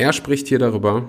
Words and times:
er 0.00 0.12
spricht 0.14 0.48
hier 0.48 0.58
darüber, 0.58 1.08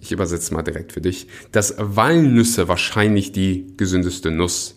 ich 0.00 0.12
übersetze 0.12 0.52
mal 0.52 0.62
direkt 0.62 0.92
für 0.92 1.00
dich, 1.00 1.28
dass 1.50 1.74
Walnüsse 1.78 2.68
wahrscheinlich 2.68 3.32
die 3.32 3.74
gesündeste 3.76 4.30
Nuss 4.30 4.76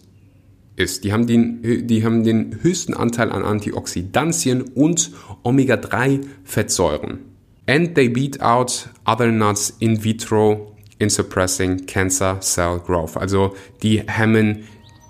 ist. 0.78 1.04
Die 1.04 1.12
haben 1.12 1.28
den, 1.28 1.88
die 1.88 2.06
haben 2.06 2.24
den 2.24 2.62
höchsten 2.62 2.94
Anteil 2.94 3.32
an 3.32 3.44
Antioxidantien 3.44 4.62
und 4.62 5.12
Omega-3-Fettsäuren. 5.44 7.20
And 7.68 7.96
they 7.96 8.08
beat 8.08 8.42
out 8.42 8.90
other 9.06 9.32
nuts 9.32 9.76
in 9.80 10.04
vitro 10.04 10.76
in 11.00 11.10
suppressing 11.10 11.86
cancer 11.88 12.40
cell 12.40 12.80
growth. 12.80 13.18
Also 13.18 13.56
die 13.82 14.04
hemmen 14.08 14.64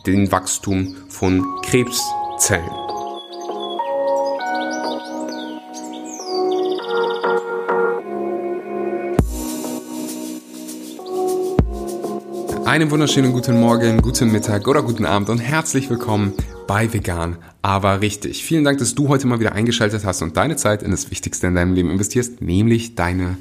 den 0.08 0.32
Wachstum 0.32 0.96
von 1.10 1.44
Krebszellen. 1.64 2.85
Einen 12.76 12.92
wunderschönen 12.92 13.32
guten 13.32 13.58
Morgen, 13.58 14.02
guten 14.02 14.34
Mittag 14.34 14.68
oder 14.68 14.84
guten 14.84 15.06
Abend 15.06 15.30
und 15.30 15.38
herzlich 15.38 15.90
willkommen 15.90 16.34
bei 16.68 16.92
Vegan, 16.92 17.38
aber 17.62 18.02
richtig. 18.02 18.44
Vielen 18.44 18.66
Dank, 18.66 18.80
dass 18.80 18.94
du 18.94 19.08
heute 19.08 19.28
mal 19.28 19.40
wieder 19.40 19.54
eingeschaltet 19.54 20.04
hast 20.04 20.22
und 20.22 20.36
deine 20.36 20.58
Zeit 20.58 20.84
in 20.84 20.92
das 20.92 21.10
Wichtigste 21.10 21.48
in 21.48 21.56
deinem 21.56 21.74
Leben 21.74 21.90
investierst, 21.90 22.42
nämlich 22.42 22.96
deine 22.96 23.38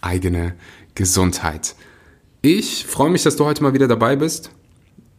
eigene 0.00 0.54
Gesundheit. 0.96 1.76
Ich 2.40 2.84
freue 2.84 3.10
mich, 3.10 3.22
dass 3.22 3.36
du 3.36 3.44
heute 3.44 3.62
mal 3.62 3.72
wieder 3.72 3.86
dabei 3.86 4.16
bist, 4.16 4.50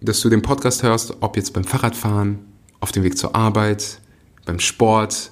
dass 0.01 0.19
du 0.19 0.27
den 0.27 0.41
Podcast 0.41 0.83
hörst, 0.83 1.15
ob 1.21 1.37
jetzt 1.37 1.53
beim 1.53 1.63
Fahrradfahren, 1.63 2.39
auf 2.81 2.91
dem 2.91 3.03
Weg 3.03 3.17
zur 3.17 3.33
Arbeit, 3.33 4.01
beim 4.45 4.59
Sport. 4.59 5.31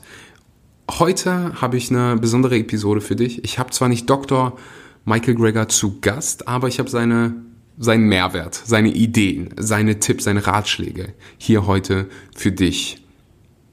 Heute 0.90 1.60
habe 1.60 1.76
ich 1.76 1.90
eine 1.92 2.16
besondere 2.16 2.58
Episode 2.58 3.02
für 3.02 3.18
dich. 3.18 3.44
Ich 3.44 3.60
habe 3.60 3.72
zwar 3.72 3.90
nicht 3.90 4.10
Dr. 4.10 4.58
Michael 5.04 5.36
Greger 5.36 5.68
zu 5.68 6.00
Gast, 6.00 6.48
aber 6.48 6.70
ich 6.70 6.80
habe 6.80 6.90
seine 6.90 7.51
seinen 7.82 8.08
Mehrwert, 8.08 8.56
seine 8.56 8.90
Ideen, 8.90 9.50
seine 9.58 10.00
Tipps, 10.00 10.26
seine 10.26 10.46
Ratschläge 10.46 11.14
hier 11.38 11.66
heute 11.66 12.08
für 12.34 12.52
dich 12.52 13.04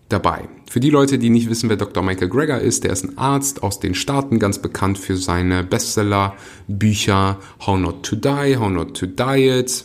dabei. 0.08 0.48
Für 0.70 0.80
die 0.80 0.90
Leute, 0.90 1.18
die 1.18 1.28
nicht 1.28 1.50
wissen, 1.50 1.68
wer 1.68 1.76
Dr. 1.76 2.02
Michael 2.02 2.28
Greger 2.28 2.58
ist, 2.60 2.84
der 2.84 2.92
ist 2.92 3.04
ein 3.04 3.18
Arzt 3.18 3.62
aus 3.62 3.80
den 3.80 3.94
Staaten, 3.94 4.38
ganz 4.38 4.58
bekannt 4.58 4.98
für 4.98 5.16
seine 5.16 5.62
Bestseller-Bücher 5.62 7.38
How 7.66 7.78
Not 7.78 8.02
to 8.02 8.16
Die, 8.16 8.56
How 8.56 8.70
Not 8.70 8.96
to 8.96 9.06
Diet. 9.06 9.84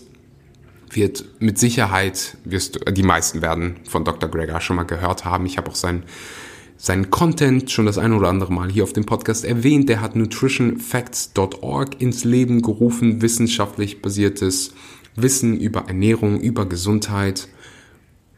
Wird 0.89 1.25
mit 1.39 1.57
Sicherheit, 1.57 2.37
wirst 2.45 2.75
du, 2.75 2.91
die 2.91 3.03
meisten 3.03 3.41
werden 3.41 3.77
von 3.89 4.05
Dr. 4.05 4.29
Greger 4.29 4.61
schon 4.61 4.77
mal 4.77 4.83
gehört 4.83 5.25
haben. 5.25 5.45
Ich 5.45 5.57
habe 5.57 5.69
auch 5.69 5.75
sein 5.75 6.03
seinen 6.77 7.09
Content 7.09 7.71
schon 7.71 7.85
das 7.85 7.97
ein 7.97 8.13
oder 8.13 8.29
andere 8.29 8.51
Mal 8.51 8.69
hier 8.69 8.83
auf 8.83 8.93
dem 8.93 9.05
Podcast 9.05 9.45
erwähnt. 9.45 9.89
Der 9.89 10.01
hat 10.01 10.15
nutritionfacts.org 10.15 12.01
ins 12.01 12.23
Leben 12.23 12.61
gerufen, 12.61 13.21
wissenschaftlich 13.21 14.01
basiertes 14.01 14.73
Wissen 15.15 15.59
über 15.59 15.85
Ernährung, 15.87 16.39
über 16.41 16.65
Gesundheit. 16.65 17.47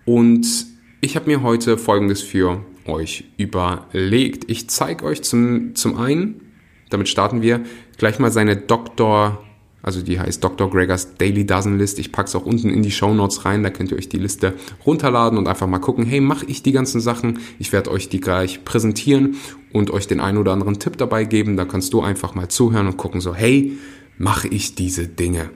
Und 0.06 0.67
ich 1.02 1.16
habe 1.16 1.28
mir 1.28 1.41
heute 1.41 1.78
Folgendes 1.78 2.22
für 2.22 2.63
euch 2.86 3.25
überlegt. 3.38 4.50
Ich 4.50 4.69
zeige 4.69 5.06
euch 5.06 5.23
zum, 5.23 5.75
zum 5.75 5.97
einen, 5.97 6.41
damit 6.89 7.09
starten 7.09 7.41
wir, 7.41 7.61
gleich 7.97 8.19
mal 8.19 8.31
seine 8.31 8.58
Doktor 8.58 9.44
also 9.86 10.02
die 10.02 10.19
heißt 10.19 10.44
Dr. 10.44 10.72
Gregors 10.72 11.14
Daily 11.16 11.45
Dozen 11.45 11.78
List. 11.78 12.00
Ich 12.00 12.11
packe 12.11 12.28
es 12.28 12.36
auch 12.36 12.47
unten 12.47 12.72
in 12.72 12.81
die 12.81 12.89
Show 12.89 13.14
Notes 13.14 13.45
rein. 13.45 13.61
Da 13.61 13.69
könnt 13.69 13.91
ihr 13.91 13.97
euch 14.00 14.09
die 14.09 14.17
Liste 14.17 14.55
runterladen 14.83 15.38
und 15.38 15.47
einfach 15.47 15.67
mal 15.67 15.78
gucken, 15.78 16.08
hey, 16.08 16.22
mache 16.22 16.47
ich 16.47 16.64
die 16.64 16.72
ganzen 16.72 17.00
Sachen? 17.00 17.38
Ich 17.59 17.72
werde 17.72 17.91
euch 17.91 18.09
die 18.09 18.19
gleich 18.19 18.66
präsentieren 18.66 19.36
und 19.73 19.91
euch 19.91 20.08
den 20.08 20.22
einen 20.22 20.39
oder 20.39 20.53
anderen 20.53 20.80
Tipp 20.80 20.97
dabei 20.97 21.25
geben. 21.25 21.56
Da 21.56 21.66
kannst 21.66 21.94
du 21.94 22.02
einfach 22.02 22.33
mal 22.33 22.47
zuhören 22.47 22.88
und 22.88 22.97
gucken 22.97 23.22
so, 23.22 23.36
hey, 23.36 23.78
mache 24.17 24.47
ich 24.47 24.73
diese 24.73 25.08
Dinge? 25.08 25.52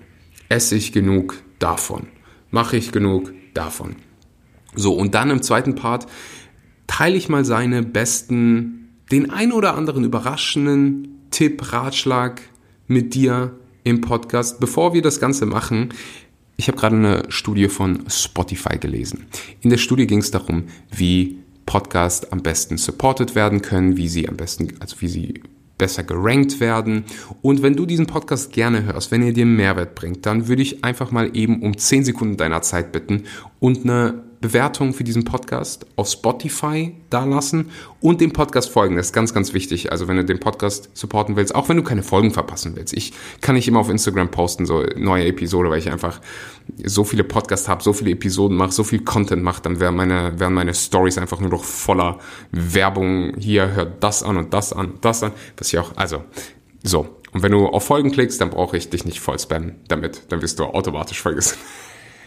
Esse 0.47 0.75
ich 0.75 0.91
genug 0.91 1.41
davon? 1.57 2.05
Mache 2.51 2.77
ich 2.77 2.91
genug 2.91 3.33
davon? 3.55 3.95
So, 4.75 4.93
und 4.93 5.15
dann 5.15 5.31
im 5.31 5.41
zweiten 5.41 5.73
Part 5.73 6.05
teile 6.85 7.17
ich 7.17 7.29
mal 7.29 7.45
seine 7.45 7.81
besten, 7.81 8.89
den 9.11 9.31
ein 9.31 9.51
oder 9.51 9.73
anderen 9.73 10.03
überraschenden 10.03 11.25
Tipp, 11.31 11.73
Ratschlag 11.73 12.41
mit 12.85 13.15
dir, 13.15 13.55
im 13.89 14.01
Podcast. 14.01 14.59
Bevor 14.59 14.93
wir 14.93 15.01
das 15.01 15.19
Ganze 15.19 15.45
machen, 15.45 15.89
ich 16.57 16.67
habe 16.67 16.77
gerade 16.77 16.95
eine 16.95 17.23
Studie 17.29 17.69
von 17.69 18.03
Spotify 18.09 18.77
gelesen. 18.77 19.25
In 19.61 19.69
der 19.69 19.77
Studie 19.77 20.07
ging 20.07 20.19
es 20.19 20.31
darum, 20.31 20.65
wie 20.91 21.39
Podcasts 21.65 22.31
am 22.31 22.41
besten 22.41 22.77
supported 22.77 23.35
werden 23.35 23.61
können, 23.61 23.95
wie 23.95 24.07
sie 24.07 24.27
am 24.27 24.37
besten, 24.37 24.73
also 24.79 24.97
wie 24.99 25.07
sie 25.07 25.41
besser 25.77 26.03
gerankt 26.03 26.59
werden. 26.59 27.05
Und 27.41 27.63
wenn 27.63 27.75
du 27.75 27.85
diesen 27.85 28.05
Podcast 28.05 28.51
gerne 28.51 28.83
hörst, 28.83 29.11
wenn 29.11 29.23
er 29.23 29.33
dir 29.33 29.45
Mehrwert 29.45 29.95
bringt, 29.95 30.25
dann 30.25 30.47
würde 30.47 30.61
ich 30.61 30.83
einfach 30.83 31.11
mal 31.11 31.35
eben 31.35 31.61
um 31.61 31.77
10 31.77 32.03
Sekunden 32.03 32.37
deiner 32.37 32.61
Zeit 32.61 32.91
bitten 32.91 33.23
und 33.59 33.83
eine 33.83 34.23
Bewertung 34.41 34.93
für 34.93 35.03
diesen 35.03 35.25
Podcast 35.25 35.85
auf 35.95 36.09
Spotify 36.09 36.95
dalassen 37.09 37.71
und 37.99 38.21
dem 38.21 38.31
Podcast 38.31 38.69
folgen. 38.69 38.95
Das 38.95 39.07
ist 39.07 39.13
ganz, 39.13 39.33
ganz 39.33 39.53
wichtig. 39.53 39.91
Also 39.91 40.07
wenn 40.07 40.17
du 40.17 40.23
den 40.23 40.39
Podcast 40.39 40.89
supporten 40.93 41.35
willst, 41.35 41.53
auch 41.53 41.67
wenn 41.69 41.77
du 41.77 41.83
keine 41.83 42.03
Folgen 42.03 42.31
verpassen 42.31 42.75
willst. 42.75 42.93
Ich 42.93 43.13
kann 43.41 43.55
nicht 43.55 43.67
immer 43.67 43.79
auf 43.79 43.89
Instagram 43.89 44.31
posten, 44.31 44.65
so 44.65 44.83
neue 44.95 45.25
Episode, 45.25 45.69
weil 45.69 45.79
ich 45.79 45.91
einfach 45.91 46.21
so 46.83 47.03
viele 47.03 47.23
Podcasts 47.23 47.67
habe, 47.67 47.83
so 47.83 47.93
viele 47.93 48.11
Episoden 48.11 48.55
mache, 48.55 48.71
so 48.71 48.83
viel 48.83 49.03
Content 49.03 49.43
mache, 49.43 49.61
dann 49.61 49.79
wären 49.79 49.95
meine, 49.95 50.39
wären 50.39 50.53
meine 50.53 50.73
Stories 50.73 51.17
einfach 51.17 51.39
nur 51.39 51.49
noch 51.49 51.63
voller 51.63 52.19
Werbung. 52.51 53.33
Hier 53.37 53.73
hört 53.73 54.03
das 54.03 54.23
an 54.23 54.37
und 54.37 54.53
das 54.53 54.71
an, 54.71 54.93
das 55.01 55.23
an. 55.23 55.33
Was 55.57 55.73
ich 55.73 55.79
auch, 55.79 55.91
also, 55.95 56.23
so. 56.83 57.15
Und 57.31 57.43
wenn 57.43 57.51
du 57.51 57.67
auf 57.67 57.85
Folgen 57.85 58.11
klickst, 58.11 58.41
dann 58.41 58.49
brauche 58.49 58.77
ich 58.77 58.89
dich 58.89 59.05
nicht 59.05 59.19
voll 59.19 59.37
spammen 59.37 59.75
damit. 59.87 60.23
Dann 60.29 60.41
wirst 60.41 60.59
du 60.59 60.63
automatisch 60.63 61.21
vergessen. 61.21 61.57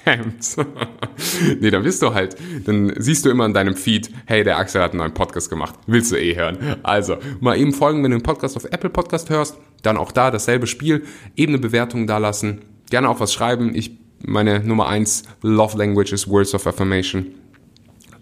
Hemd. 0.05 0.57
nee, 1.61 1.71
dann 1.71 1.83
bist 1.83 2.03
du 2.03 2.13
halt, 2.13 2.37
dann 2.65 2.93
siehst 2.99 3.25
du 3.25 3.31
immer 3.31 3.47
in 3.47 3.55
deinem 3.55 3.77
Feed, 3.77 4.11
hey, 4.27 4.43
der 4.45 4.59
Axel 4.59 4.83
hat 4.83 4.93
einen 4.93 4.99
neuen 4.99 5.15
Podcast 5.15 5.49
gemacht. 5.49 5.75
Willst 5.87 6.13
du 6.13 6.17
eh 6.17 6.37
hören? 6.37 6.59
Also, 6.83 7.17
mal 7.41 7.59
eben 7.59 7.73
folgen, 7.73 8.03
wenn 8.03 8.11
du 8.11 8.17
einen 8.17 8.23
Podcast 8.23 8.57
auf 8.57 8.65
Apple 8.65 8.91
Podcast 8.91 9.31
hörst, 9.31 9.57
dann 9.83 9.97
auch 9.97 10.13
da 10.13 10.31
dasselbe 10.31 10.67
Spiel, 10.67 11.05
eben 11.37 11.53
eine 11.53 11.61
Bewertung 11.61 12.07
da 12.07 12.19
lassen, 12.19 12.63
gerne 12.91 13.09
auch 13.09 13.21
was 13.21 13.33
schreiben. 13.33 13.75
Ich, 13.75 13.97
meine 14.25 14.61
Nummer 14.61 14.89
eins 14.89 15.25
Love 15.43 15.79
Language 15.79 16.13
ist 16.13 16.29
Words 16.29 16.55
of 16.55 16.67
Affirmation. 16.67 17.35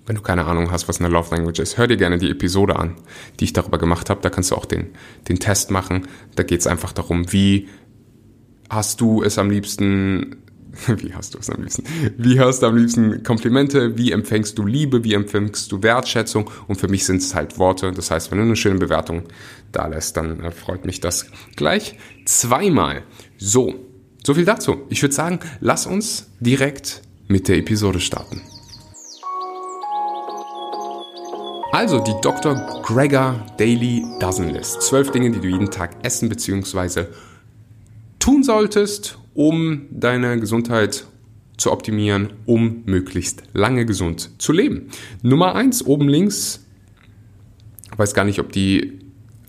Wenn 0.07 0.17
du 0.17 0.23
keine 0.23 0.45
Ahnung 0.47 0.71
hast, 0.71 0.89
was 0.89 0.99
eine 0.99 1.09
Love 1.09 1.35
Language 1.35 1.61
ist, 1.61 1.79
hör 1.79 1.87
dir 1.87 1.97
gerne 1.97 2.19
die 2.19 2.31
Episode 2.31 2.77
an, 2.77 2.97
die 3.39 3.45
ich 3.45 3.53
darüber 3.53 3.79
gemacht 3.79 4.11
habe. 4.11 4.21
Da 4.23 4.31
kannst 4.31 4.51
du 4.51 4.57
auch 4.57 4.65
den, 4.65 4.89
den 5.29 5.39
Test 5.39 5.71
machen. 5.71 6.09
Da 6.35 6.43
geht 6.43 6.61
es 6.61 6.67
einfach 6.67 6.93
darum, 6.93 7.33
wie 7.33 7.69
hast 8.69 9.01
du 9.01 9.23
es 9.23 9.39
am 9.39 9.51
liebsten 9.51 10.37
wie 10.87 11.15
hast 11.15 11.35
du 11.35 11.39
es 11.39 11.51
am 11.51 11.63
liebsten? 11.63 11.85
Wie 12.17 12.39
hast 12.41 12.63
du 12.63 12.67
am 12.67 12.77
liebsten 12.77 13.23
Komplimente? 13.23 13.97
Wie 13.97 14.13
empfängst 14.13 14.59
du 14.59 14.67
Liebe? 14.67 15.05
Wie 15.05 15.15
empfängst 15.15 15.71
du 15.73 15.83
Wertschätzung? 15.83 16.51
Und 16.69 16.77
für 16.77 16.89
mich 16.89 17.05
sind 17.05 17.19
es 17.19 17.35
halt 17.35 17.59
Worte. 17.59 17.93
Das 17.93 18.11
heißt, 18.11 18.31
wenn 18.31 18.39
du 18.39 18.45
eine 18.45 18.57
schöne 18.57 18.79
Bewertung 18.79 19.25
da 19.73 19.87
lässt, 19.87 20.17
dann 20.17 20.41
äh, 20.41 20.51
freut 20.51 20.85
mich 20.85 21.01
das 21.01 21.27
gleich 21.57 21.99
zweimal. 22.25 23.03
So, 23.39 23.75
so 24.25 24.35
viel 24.35 24.45
dazu. 24.45 24.83
Ich 24.89 25.03
würde 25.03 25.15
sagen, 25.15 25.41
lass 25.61 25.87
uns 25.87 26.31
direkt 26.41 27.03
mit 27.29 27.49
der 27.49 27.59
Episode 27.59 28.01
starten. 28.01 28.41
Also 31.73 32.01
die 32.01 32.15
Dr. 32.21 32.83
Gregor 32.83 33.47
Daily 33.57 34.05
Dozen 34.19 34.51
List. 34.51 34.83
Zwölf 34.83 35.13
Dinge, 35.13 35.31
die 35.31 35.41
du 35.41 35.47
jeden 35.49 35.71
Tag 35.71 35.97
essen 36.03 36.29
bzw. 36.29 37.07
tun 38.19 38.43
solltest, 38.43 39.20
um 39.35 39.87
deine 39.91 40.39
Gesundheit 40.39 41.07
zu 41.57 41.73
optimieren, 41.73 42.33
um 42.47 42.83
möglichst 42.87 43.43
lange 43.53 43.85
gesund 43.85 44.31
zu 44.41 44.53
leben. 44.53 44.89
Nummer 45.23 45.55
eins 45.55 45.85
oben 45.85 46.09
links, 46.09 46.65
weiß 47.97 48.15
gar 48.15 48.25
nicht, 48.25 48.41
ob 48.41 48.51
die, 48.53 48.99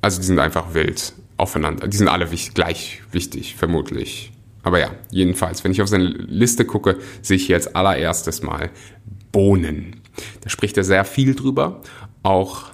also 0.02 0.20
die 0.20 0.26
sind 0.26 0.40
einfach 0.40 0.74
wild 0.74 1.14
aufeinander. 1.38 1.88
Die 1.88 1.98
sind 1.98 2.10
alle 2.10 2.28
gleich 2.54 3.02
wichtig, 3.12 3.56
vermutlich. 3.56 4.32
Aber 4.64 4.80
ja, 4.80 4.92
jedenfalls, 5.10 5.64
wenn 5.64 5.72
ich 5.72 5.82
auf 5.82 5.88
seine 5.88 6.06
Liste 6.06 6.66
gucke, 6.66 6.98
sehe 7.22 7.38
ich 7.38 7.48
hier 7.48 7.56
als 7.56 7.74
allererstes 7.74 8.44
mal 8.44 8.70
Bohnen. 9.32 10.02
Da 10.42 10.50
spricht 10.50 10.78
er 10.78 10.84
sehr 10.84 11.06
viel 11.06 11.34
drüber. 11.34 11.82
Auch 12.24 12.71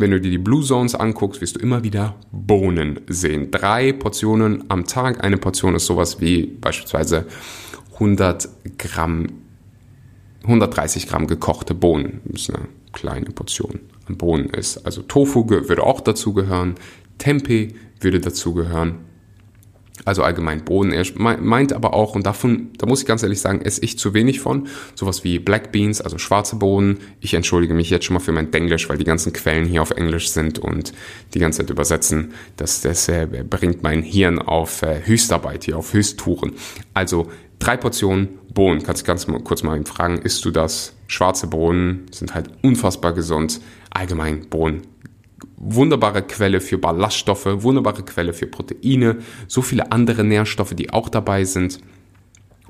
wenn 0.00 0.10
du 0.10 0.20
dir 0.20 0.30
die 0.30 0.38
Blue 0.38 0.64
Zones 0.64 0.94
anguckst, 0.94 1.40
wirst 1.40 1.56
du 1.56 1.60
immer 1.60 1.84
wieder 1.84 2.16
Bohnen 2.32 3.00
sehen. 3.08 3.50
Drei 3.50 3.92
Portionen 3.92 4.64
am 4.68 4.86
Tag. 4.86 5.22
Eine 5.22 5.36
Portion 5.36 5.74
ist 5.74 5.86
sowas 5.86 6.20
wie 6.20 6.46
beispielsweise 6.46 7.26
100 7.94 8.48
Gramm, 8.78 9.26
130 10.44 11.06
Gramm 11.06 11.26
gekochte 11.26 11.74
Bohnen. 11.74 12.20
Das 12.24 12.42
ist 12.42 12.54
eine 12.54 12.68
kleine 12.92 13.26
Portion 13.26 13.80
an 14.06 14.16
Bohnen 14.16 14.50
ist. 14.50 14.84
Also 14.86 15.02
Tofu 15.02 15.48
würde 15.48 15.82
auch 15.82 16.00
dazu 16.00 16.32
gehören. 16.32 16.76
Tempeh 17.18 17.74
würde 18.00 18.20
dazu 18.20 18.54
gehören. 18.54 19.09
Also 20.04 20.22
allgemein 20.22 20.64
Bohnen. 20.64 20.92
Er 20.92 21.04
meint 21.16 21.72
aber 21.72 21.94
auch, 21.94 22.14
und 22.14 22.26
davon, 22.26 22.70
da 22.78 22.86
muss 22.86 23.00
ich 23.00 23.06
ganz 23.06 23.22
ehrlich 23.22 23.40
sagen, 23.40 23.60
esse 23.62 23.82
ich 23.82 23.98
zu 23.98 24.14
wenig 24.14 24.40
von. 24.40 24.68
Sowas 24.94 25.24
wie 25.24 25.38
Black 25.38 25.72
Beans, 25.72 26.00
also 26.00 26.18
schwarze 26.18 26.56
Bohnen. 26.56 26.98
Ich 27.20 27.34
entschuldige 27.34 27.74
mich 27.74 27.90
jetzt 27.90 28.04
schon 28.04 28.14
mal 28.14 28.20
für 28.20 28.32
mein 28.32 28.50
Denglisch, 28.50 28.88
weil 28.88 28.98
die 28.98 29.04
ganzen 29.04 29.32
Quellen 29.32 29.66
hier 29.66 29.82
auf 29.82 29.90
Englisch 29.90 30.30
sind 30.30 30.58
und 30.58 30.92
die 31.34 31.38
ganze 31.38 31.58
Zeit 31.58 31.70
übersetzen. 31.70 32.32
Das, 32.56 32.80
das 32.80 33.08
äh, 33.08 33.26
bringt 33.48 33.82
mein 33.82 34.02
Hirn 34.02 34.38
auf 34.38 34.82
äh, 34.82 35.00
Höchstarbeit 35.04 35.64
hier, 35.64 35.78
auf 35.78 35.92
Höchsttouren. 35.92 36.52
Also 36.94 37.30
drei 37.58 37.76
Portionen 37.76 38.40
Bohnen. 38.52 38.82
Kannst 38.82 39.02
du 39.02 39.06
ganz 39.06 39.26
mal, 39.26 39.40
kurz 39.40 39.62
mal 39.62 39.82
fragen, 39.84 40.18
isst 40.18 40.44
du 40.44 40.50
das? 40.50 40.94
Schwarze 41.06 41.46
Bohnen 41.46 42.06
sind 42.10 42.34
halt 42.34 42.50
unfassbar 42.62 43.12
gesund. 43.12 43.60
Allgemein 43.90 44.48
Bohnen 44.48 44.82
wunderbare 45.56 46.22
Quelle 46.22 46.60
für 46.60 46.78
Ballaststoffe, 46.78 47.46
wunderbare 47.46 48.02
Quelle 48.02 48.32
für 48.32 48.46
Proteine, 48.46 49.18
so 49.46 49.62
viele 49.62 49.92
andere 49.92 50.24
Nährstoffe, 50.24 50.74
die 50.74 50.90
auch 50.90 51.08
dabei 51.08 51.44
sind. 51.44 51.80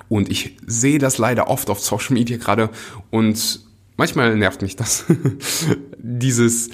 Und 0.09 0.31
ich 0.31 0.57
sehe 0.67 0.99
das 0.99 1.19
leider 1.19 1.49
oft 1.49 1.71
auf 1.71 1.81
Social 1.81 2.15
Media 2.15 2.37
gerade 2.37 2.71
und 3.11 3.61
manchmal 3.97 4.37
nervt 4.37 4.63
mich 4.63 4.77
das. 4.77 5.05
Dieses 5.99 6.71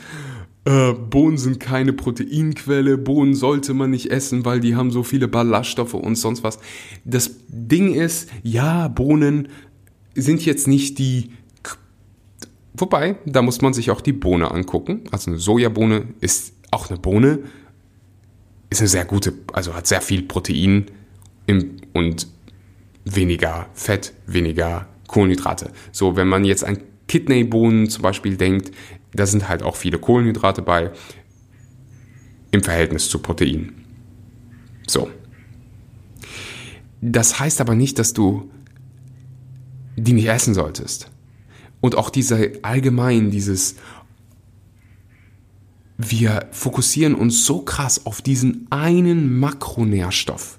äh, 0.65 0.93
Bohnen 0.93 1.39
sind 1.39 1.61
keine 1.61 1.93
Proteinquelle, 1.93 2.99
Bohnen 2.99 3.35
sollte 3.35 3.75
man 3.75 3.91
nicht 3.91 4.11
essen, 4.11 4.45
weil 4.45 4.61
die 4.61 4.75
haben 4.75 4.91
so 4.91 5.03
viele 5.03 5.29
Ballaststoffe 5.29 5.95
und 5.95 6.17
sonst 6.17 6.43
was. 6.43 6.59
Das 7.05 7.37
Ding 7.49 7.95
ist, 7.95 8.31
ja, 8.43 8.89
Bohnen 8.89 9.49
sind 10.15 10.45
jetzt 10.45 10.67
nicht 10.67 10.99
die 10.99 11.31
Wobei, 12.77 13.17
da 13.25 13.43
muss 13.43 13.63
man 13.63 13.73
sich 13.73 13.91
auch 13.91 14.01
die 14.01 14.13
Bohne 14.13 14.51
angucken. 14.51 15.05
Also 15.11 15.31
eine 15.31 15.39
Sojabohne 15.39 16.09
ist 16.21 16.53
auch 16.71 16.91
eine 16.91 16.99
Bohne, 16.99 17.41
ist 18.71 18.81
eine 18.81 18.89
sehr 18.89 19.05
gute, 19.05 19.33
also 19.53 19.75
hat 19.75 19.87
sehr 19.87 20.03
viel 20.03 20.23
Protein 20.23 20.87
im, 21.47 21.77
und 21.95 22.29
weniger 23.05 23.69
Fett, 23.73 24.13
weniger 24.27 24.89
Kohlenhydrate. 25.07 25.73
So, 25.93 26.17
wenn 26.17 26.29
man 26.29 26.45
jetzt 26.45 26.65
an 26.65 26.79
Kidneybohnen 27.09 27.89
zum 27.89 28.03
Beispiel 28.03 28.37
denkt, 28.37 28.73
da 29.13 29.27
sind 29.27 29.49
halt 29.49 29.63
auch 29.63 29.77
viele 29.77 29.99
Kohlenhydrate 29.99 30.61
bei 30.63 30.91
im 32.51 32.63
Verhältnis 32.63 33.09
zu 33.09 33.21
Protein. 33.21 33.73
So. 34.87 35.11
Das 37.01 37.39
heißt 37.39 37.61
aber 37.61 37.75
nicht, 37.75 37.99
dass 37.99 38.13
du 38.13 38.51
die 39.97 40.13
nicht 40.13 40.29
essen 40.29 40.55
solltest. 40.55 41.11
Und 41.87 41.95
auch 41.95 42.11
dieser 42.11 42.41
allgemein, 42.63 43.31
dieses, 43.31 43.77
wir 45.97 46.49
fokussieren 46.51 47.15
uns 47.15 47.47
so 47.47 47.61
krass 47.61 48.07
auf 48.07 48.23
diesen 48.23 48.67
einen 48.71 49.39
Makronährstoff, 49.39 50.59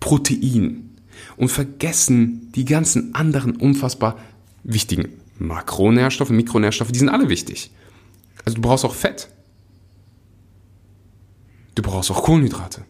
Protein, 0.00 0.96
und 1.36 1.48
vergessen 1.48 2.50
die 2.56 2.64
ganzen 2.64 3.14
anderen 3.14 3.54
unfassbar 3.54 4.18
wichtigen 4.64 5.10
Makronährstoffe, 5.38 6.30
Mikronährstoffe, 6.30 6.90
die 6.90 6.98
sind 6.98 7.08
alle 7.08 7.28
wichtig. 7.28 7.70
Also 8.44 8.56
du 8.56 8.62
brauchst 8.62 8.84
auch 8.84 8.96
Fett. 8.96 9.28
Du 11.76 11.82
brauchst 11.82 12.10
auch 12.10 12.24
Kohlenhydrate 12.24 12.84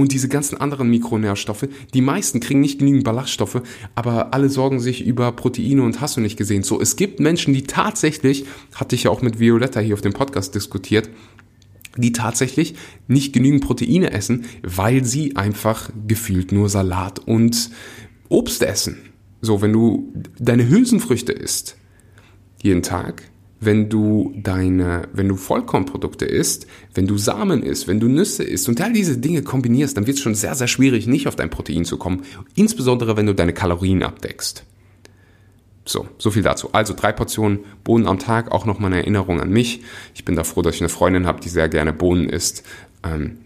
und 0.00 0.12
diese 0.12 0.28
ganzen 0.28 0.60
anderen 0.60 0.88
Mikronährstoffe. 0.88 1.68
Die 1.94 2.00
meisten 2.00 2.40
kriegen 2.40 2.60
nicht 2.60 2.78
genügend 2.78 3.04
Ballaststoffe, 3.04 3.62
aber 3.94 4.32
alle 4.32 4.48
sorgen 4.48 4.80
sich 4.80 5.04
über 5.04 5.30
Proteine 5.32 5.82
und 5.82 6.00
hast 6.00 6.16
du 6.16 6.20
nicht 6.20 6.36
gesehen. 6.36 6.62
So, 6.62 6.80
es 6.80 6.96
gibt 6.96 7.20
Menschen, 7.20 7.52
die 7.54 7.64
tatsächlich, 7.64 8.46
hatte 8.74 8.96
ich 8.96 9.04
ja 9.04 9.10
auch 9.10 9.22
mit 9.22 9.38
Violetta 9.38 9.80
hier 9.80 9.94
auf 9.94 10.00
dem 10.00 10.12
Podcast 10.12 10.54
diskutiert, 10.54 11.10
die 11.96 12.12
tatsächlich 12.12 12.74
nicht 13.08 13.32
genügend 13.32 13.64
Proteine 13.64 14.12
essen, 14.12 14.46
weil 14.62 15.04
sie 15.04 15.36
einfach 15.36 15.90
gefühlt 16.06 16.52
nur 16.52 16.68
Salat 16.68 17.18
und 17.18 17.70
Obst 18.28 18.62
essen. 18.62 18.98
So, 19.42 19.60
wenn 19.60 19.72
du 19.72 20.12
deine 20.38 20.68
Hülsenfrüchte 20.68 21.32
isst, 21.32 21.76
jeden 22.62 22.82
Tag, 22.82 23.24
wenn 23.60 23.90
du 23.90 24.34
deine, 24.36 25.08
wenn 25.12 25.28
du 25.28 25.36
Vollkornprodukte 25.36 26.24
isst, 26.24 26.66
wenn 26.94 27.06
du 27.06 27.18
Samen 27.18 27.62
isst, 27.62 27.86
wenn 27.88 28.00
du 28.00 28.08
Nüsse 28.08 28.42
isst 28.42 28.68
und 28.68 28.80
all 28.80 28.92
diese 28.92 29.18
Dinge 29.18 29.42
kombinierst, 29.42 29.96
dann 29.96 30.06
wird 30.06 30.16
es 30.16 30.22
schon 30.22 30.34
sehr, 30.34 30.54
sehr 30.54 30.66
schwierig, 30.66 31.06
nicht 31.06 31.28
auf 31.28 31.36
dein 31.36 31.50
Protein 31.50 31.84
zu 31.84 31.98
kommen. 31.98 32.22
Insbesondere, 32.54 33.16
wenn 33.16 33.26
du 33.26 33.34
deine 33.34 33.52
Kalorien 33.52 34.02
abdeckst. 34.02 34.64
So, 35.84 36.08
so 36.18 36.30
viel 36.30 36.42
dazu. 36.42 36.70
Also 36.72 36.94
drei 36.94 37.12
Portionen 37.12 37.60
Bohnen 37.84 38.06
am 38.06 38.18
Tag, 38.18 38.50
auch 38.50 38.64
nochmal 38.64 38.92
eine 38.92 39.02
Erinnerung 39.02 39.40
an 39.40 39.50
mich. 39.50 39.82
Ich 40.14 40.24
bin 40.24 40.36
da 40.36 40.44
froh, 40.44 40.62
dass 40.62 40.76
ich 40.76 40.80
eine 40.80 40.88
Freundin 40.88 41.26
habe, 41.26 41.40
die 41.40 41.48
sehr 41.48 41.68
gerne 41.68 41.92
Bohnen 41.92 42.28
isst. 42.28 42.62
Ähm, 43.02 43.38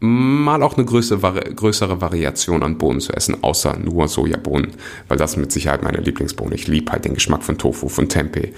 mal 0.00 0.62
auch 0.62 0.76
eine 0.76 0.84
größere, 0.84 1.54
größere 1.54 2.00
Variation 2.00 2.62
an 2.62 2.78
Bohnen 2.78 3.00
zu 3.00 3.12
essen, 3.12 3.42
außer 3.42 3.78
nur 3.78 4.08
Sojabohnen, 4.08 4.72
weil 5.08 5.16
das 5.16 5.36
mit 5.36 5.50
Sicherheit 5.50 5.82
meine 5.82 5.98
Lieblingsbohnen. 5.98 6.54
Ich 6.54 6.68
liebe 6.68 6.92
halt 6.92 7.04
den 7.04 7.14
Geschmack 7.14 7.42
von 7.42 7.58
Tofu, 7.58 7.88
von 7.88 8.08
Tempeh. 8.08 8.52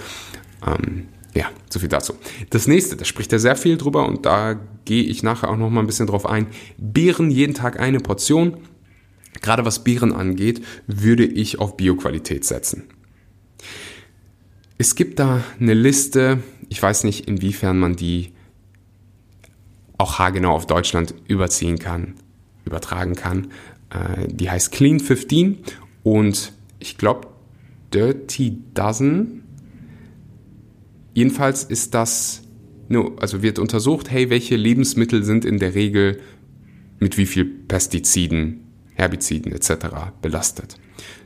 Ähm, 0.67 1.09
ja, 1.35 1.47
so 1.69 1.79
viel 1.79 1.89
dazu. 1.89 2.15
Das 2.51 2.67
nächste, 2.67 2.97
da 2.97 3.05
spricht 3.05 3.33
er 3.33 3.39
sehr 3.39 3.57
viel 3.57 3.77
drüber 3.77 4.07
und 4.07 4.27
da 4.27 4.59
gehe 4.85 5.05
ich 5.05 5.23
nachher 5.23 5.51
auch 5.51 5.57
noch 5.57 5.71
mal 5.71 5.81
ein 5.81 5.87
bisschen 5.87 6.07
drauf 6.07 6.27
ein. 6.27 6.47
Beeren 6.79 7.31
jeden 7.31 7.55
Tag 7.55 7.79
eine 7.79 8.01
Portion. 8.01 8.57
Gerade 9.41 9.65
was 9.65 9.85
Beeren 9.85 10.13
angeht, 10.13 10.65
würde 10.87 11.25
ich 11.25 11.61
auf 11.61 11.77
Bioqualität 11.77 12.45
setzen. 12.45 12.85
Es 14.79 14.95
gibt 14.95 15.19
da 15.19 15.43
eine 15.61 15.75
Liste, 15.75 16.43
ich 16.69 16.83
weiß 16.83 17.05
nicht, 17.05 17.29
inwiefern 17.29 17.79
man 17.79 17.97
die 17.97 18.33
auch 19.99 20.19
haargenau 20.19 20.53
auf 20.53 20.67
Deutschland 20.67 21.15
überziehen 21.27 21.79
kann, 21.79 22.15
übertragen 22.65 23.15
kann. 23.15 23.49
Äh, 23.91 24.29
die 24.29 24.51
heißt 24.51 24.73
Clean 24.73 25.01
15 25.01 25.59
und 26.05 26.53
ich 26.79 26.97
glaube 26.97 27.29
Dirty 27.93 28.59
Dozen 28.75 29.43
Jedenfalls 31.19 31.65
ist 31.65 31.95
das, 31.95 32.43
also 33.17 33.43
wird 33.43 33.59
untersucht, 33.59 34.09
hey, 34.09 34.31
welche 34.31 34.55
Lebensmittel 34.55 35.25
sind 35.25 35.45
in 35.45 35.59
der 35.59 35.75
Regel 35.75 36.21
mit 37.01 37.19
wie 37.19 37.27
viel 37.27 37.45
Pestiziden, 37.45 38.61
Herbiziden 38.95 39.51
etc. 39.51 39.89
belastet. 40.23 40.79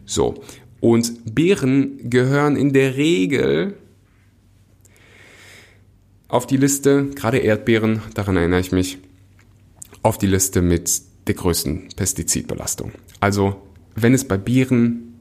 So. 0.07 0.43
Und 0.81 1.35
Beeren 1.35 2.09
gehören 2.09 2.57
in 2.57 2.73
der 2.73 2.97
Regel 2.97 3.75
auf 6.27 6.47
die 6.47 6.57
Liste, 6.57 7.11
gerade 7.15 7.37
Erdbeeren, 7.37 8.01
daran 8.15 8.39
erinnere 8.39 8.61
ich 8.61 8.73
mich, 8.73 8.97
auf 10.03 10.17
die 10.17 10.27
Liste 10.27 10.63
mit 10.63 11.03
der 11.27 11.35
größten 11.35 11.91
Pestizidbelastung. 11.97 12.93
Also, 13.21 13.61
wenn 13.95 14.15
es 14.15 14.27
bei 14.27 14.39
Beeren 14.39 15.12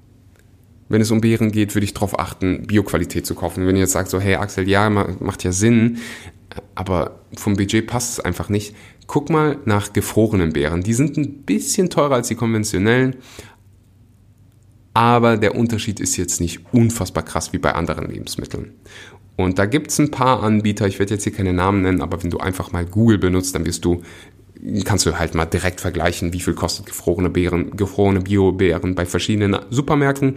wenn 0.91 1.01
es 1.01 1.11
um 1.11 1.21
Beeren 1.21 1.51
geht, 1.51 1.75
würde 1.75 1.85
ich 1.85 1.93
darauf 1.93 2.19
achten, 2.19 2.67
Bioqualität 2.67 3.25
zu 3.25 3.35
kaufen. 3.35 3.65
Wenn 3.65 3.75
ihr 3.75 3.81
jetzt 3.81 3.93
sagt 3.93 4.09
so, 4.09 4.19
hey 4.19 4.35
Axel, 4.35 4.67
ja, 4.67 4.89
macht 4.89 5.43
ja 5.43 5.51
Sinn, 5.51 5.97
aber 6.75 7.21
vom 7.35 7.55
Budget 7.55 7.88
passt 7.88 8.13
es 8.13 8.19
einfach 8.19 8.49
nicht. 8.49 8.75
Guck 9.07 9.29
mal 9.29 9.57
nach 9.65 9.93
gefrorenen 9.93 10.53
Beeren. 10.53 10.83
Die 10.83 10.93
sind 10.93 11.17
ein 11.17 11.43
bisschen 11.43 11.89
teurer 11.89 12.15
als 12.15 12.27
die 12.27 12.36
konventionellen, 12.36 13.15
aber 14.93 15.38
der 15.38 15.55
Unterschied 15.55 16.00
ist 16.00 16.17
jetzt 16.17 16.41
nicht 16.41 16.74
unfassbar 16.74 17.24
krass 17.24 17.53
wie 17.53 17.57
bei 17.57 17.74
anderen 17.74 18.10
Lebensmitteln. 18.10 18.74
Und 19.38 19.57
da 19.57 19.65
gibt 19.65 19.91
es 19.91 20.00
ein 20.00 20.12
paar 20.12 20.43
Anbieter, 20.43 20.88
ich 20.88 21.00
werde 21.00 21.13
jetzt 21.13 21.24
hier 21.24 21.33
keine 21.33 21.53
Namen 21.53 21.81
nennen, 21.81 22.01
aber 22.01 22.21
wenn 22.21 22.29
du 22.29 22.38
einfach 22.38 22.71
mal 22.71 22.86
Google 22.86 23.17
benutzt, 23.17 23.55
dann 23.55 23.65
wirst 23.65 23.86
du 23.86 24.01
kannst 24.86 25.05
du 25.05 25.17
halt 25.17 25.33
mal 25.33 25.45
direkt 25.45 25.81
vergleichen, 25.81 26.33
wie 26.33 26.39
viel 26.39 26.53
kostet 26.53 26.86
gefrorene 26.86 27.29
Beeren, 27.29 27.71
gefrorene 27.75 28.21
Bio-Beeren 28.21 28.95
bei 28.95 29.05
verschiedenen 29.05 29.57
Supermärkten 29.69 30.36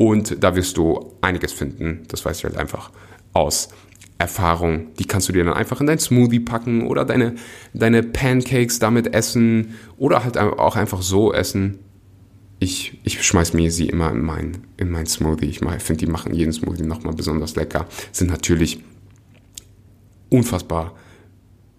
und 0.00 0.42
da 0.42 0.56
wirst 0.56 0.78
du 0.78 1.12
einiges 1.20 1.52
finden, 1.52 2.04
das 2.08 2.24
weißt 2.24 2.42
du 2.42 2.48
halt 2.48 2.56
einfach 2.56 2.90
aus 3.34 3.68
Erfahrung. 4.16 4.94
Die 4.94 5.04
kannst 5.04 5.28
du 5.28 5.32
dir 5.34 5.44
dann 5.44 5.52
einfach 5.52 5.78
in 5.82 5.86
dein 5.86 5.98
Smoothie 5.98 6.40
packen 6.40 6.86
oder 6.86 7.04
deine, 7.04 7.34
deine 7.74 8.02
Pancakes 8.02 8.78
damit 8.78 9.12
essen 9.12 9.74
oder 9.98 10.24
halt 10.24 10.38
auch 10.38 10.76
einfach 10.76 11.02
so 11.02 11.34
essen. 11.34 11.80
Ich, 12.60 12.98
ich 13.04 13.22
schmeiß 13.22 13.52
mir 13.52 13.70
sie 13.70 13.90
immer 13.90 14.10
in 14.10 14.22
mein, 14.22 14.66
in 14.78 14.90
mein 14.90 15.04
Smoothie. 15.04 15.44
Ich 15.44 15.58
finde, 15.58 16.06
die 16.06 16.10
machen 16.10 16.32
jeden 16.32 16.54
Smoothie 16.54 16.84
nochmal 16.84 17.12
besonders 17.12 17.54
lecker. 17.56 17.86
Sind 18.10 18.30
natürlich 18.30 18.82
unfassbar 20.30 20.94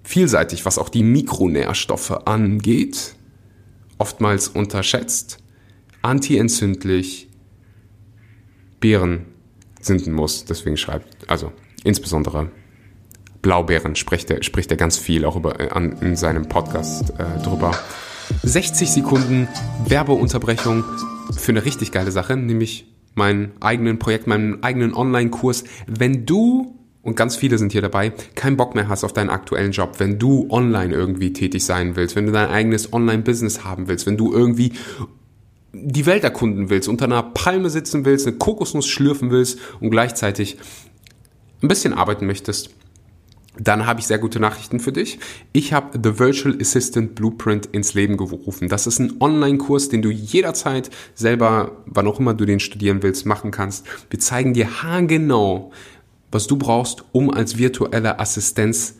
vielseitig, 0.03 0.63
was 0.67 0.77
auch 0.77 0.89
die 0.89 1.01
Mikronährstoffe 1.01 2.11
angeht. 2.27 3.15
Oftmals 3.97 4.47
unterschätzt. 4.47 5.39
Antientzündlich, 6.03 7.30
Beeren 8.81 9.27
sind 9.79 10.05
ein 10.05 10.13
Muss, 10.13 10.43
deswegen 10.43 10.75
schreibt, 10.75 11.29
also 11.29 11.53
insbesondere 11.85 12.51
Blaubeeren 13.41 13.95
spricht 13.95 14.29
er, 14.29 14.43
spricht 14.43 14.69
er 14.69 14.77
ganz 14.77 14.97
viel 14.97 15.23
auch 15.25 15.35
über, 15.35 15.59
äh, 15.59 15.69
an, 15.69 15.93
in 16.01 16.15
seinem 16.15 16.49
Podcast 16.49 17.11
äh, 17.11 17.41
drüber. 17.41 17.71
60 18.43 18.91
Sekunden 18.91 19.47
Werbeunterbrechung 19.87 20.83
für 21.35 21.51
eine 21.51 21.65
richtig 21.65 21.91
geile 21.91 22.11
Sache, 22.11 22.37
nämlich 22.37 22.85
mein 23.15 23.51
eigenen 23.59 23.99
Projekt, 23.99 24.27
meinen 24.27 24.63
eigenen 24.63 24.93
Online-Kurs. 24.93 25.63
Wenn 25.87 26.25
du 26.25 26.77
und 27.01 27.15
ganz 27.15 27.35
viele 27.35 27.57
sind 27.57 27.71
hier 27.71 27.81
dabei, 27.81 28.11
keinen 28.35 28.57
Bock 28.57 28.75
mehr 28.75 28.87
hast 28.87 29.03
auf 29.03 29.13
deinen 29.13 29.31
aktuellen 29.31 29.71
Job, 29.71 29.95
wenn 29.99 30.19
du 30.19 30.47
online 30.51 30.93
irgendwie 30.93 31.33
tätig 31.33 31.65
sein 31.65 31.95
willst, 31.95 32.15
wenn 32.15 32.27
du 32.27 32.31
dein 32.31 32.49
eigenes 32.49 32.93
Online-Business 32.93 33.63
haben 33.63 33.87
willst, 33.87 34.05
wenn 34.05 34.17
du 34.17 34.31
irgendwie 34.31 34.73
die 35.73 36.05
Welt 36.05 36.23
erkunden 36.23 36.69
willst, 36.69 36.89
unter 36.89 37.05
einer 37.05 37.23
Palme 37.23 37.69
sitzen 37.69 38.05
willst, 38.05 38.27
eine 38.27 38.37
Kokosnuss 38.37 38.87
schlürfen 38.87 39.31
willst 39.31 39.59
und 39.79 39.89
gleichzeitig 39.89 40.57
ein 41.61 41.67
bisschen 41.67 41.93
arbeiten 41.93 42.25
möchtest, 42.25 42.71
dann 43.57 43.85
habe 43.85 43.99
ich 43.99 44.07
sehr 44.07 44.17
gute 44.17 44.39
Nachrichten 44.39 44.79
für 44.79 44.91
dich. 44.91 45.19
Ich 45.51 45.73
habe 45.73 45.99
The 46.01 46.19
Virtual 46.19 46.57
Assistant 46.59 47.15
Blueprint 47.15 47.67
ins 47.67 47.93
Leben 47.93 48.15
gerufen. 48.17 48.69
Das 48.69 48.87
ist 48.87 48.99
ein 48.99 49.15
Online-Kurs, 49.19 49.89
den 49.89 50.01
du 50.01 50.09
jederzeit 50.09 50.89
selber, 51.15 51.83
wann 51.85 52.07
auch 52.07 52.19
immer 52.19 52.33
du 52.33 52.45
den 52.45 52.59
studieren 52.59 53.03
willst, 53.03 53.25
machen 53.25 53.51
kannst. 53.51 53.85
Wir 54.09 54.19
zeigen 54.19 54.53
dir 54.53 54.81
haargenau, 54.81 55.71
was 56.31 56.47
du 56.47 56.57
brauchst, 56.57 57.03
um 57.11 57.29
als 57.29 57.57
virtuelle 57.57 58.19
Assistenz 58.19 58.95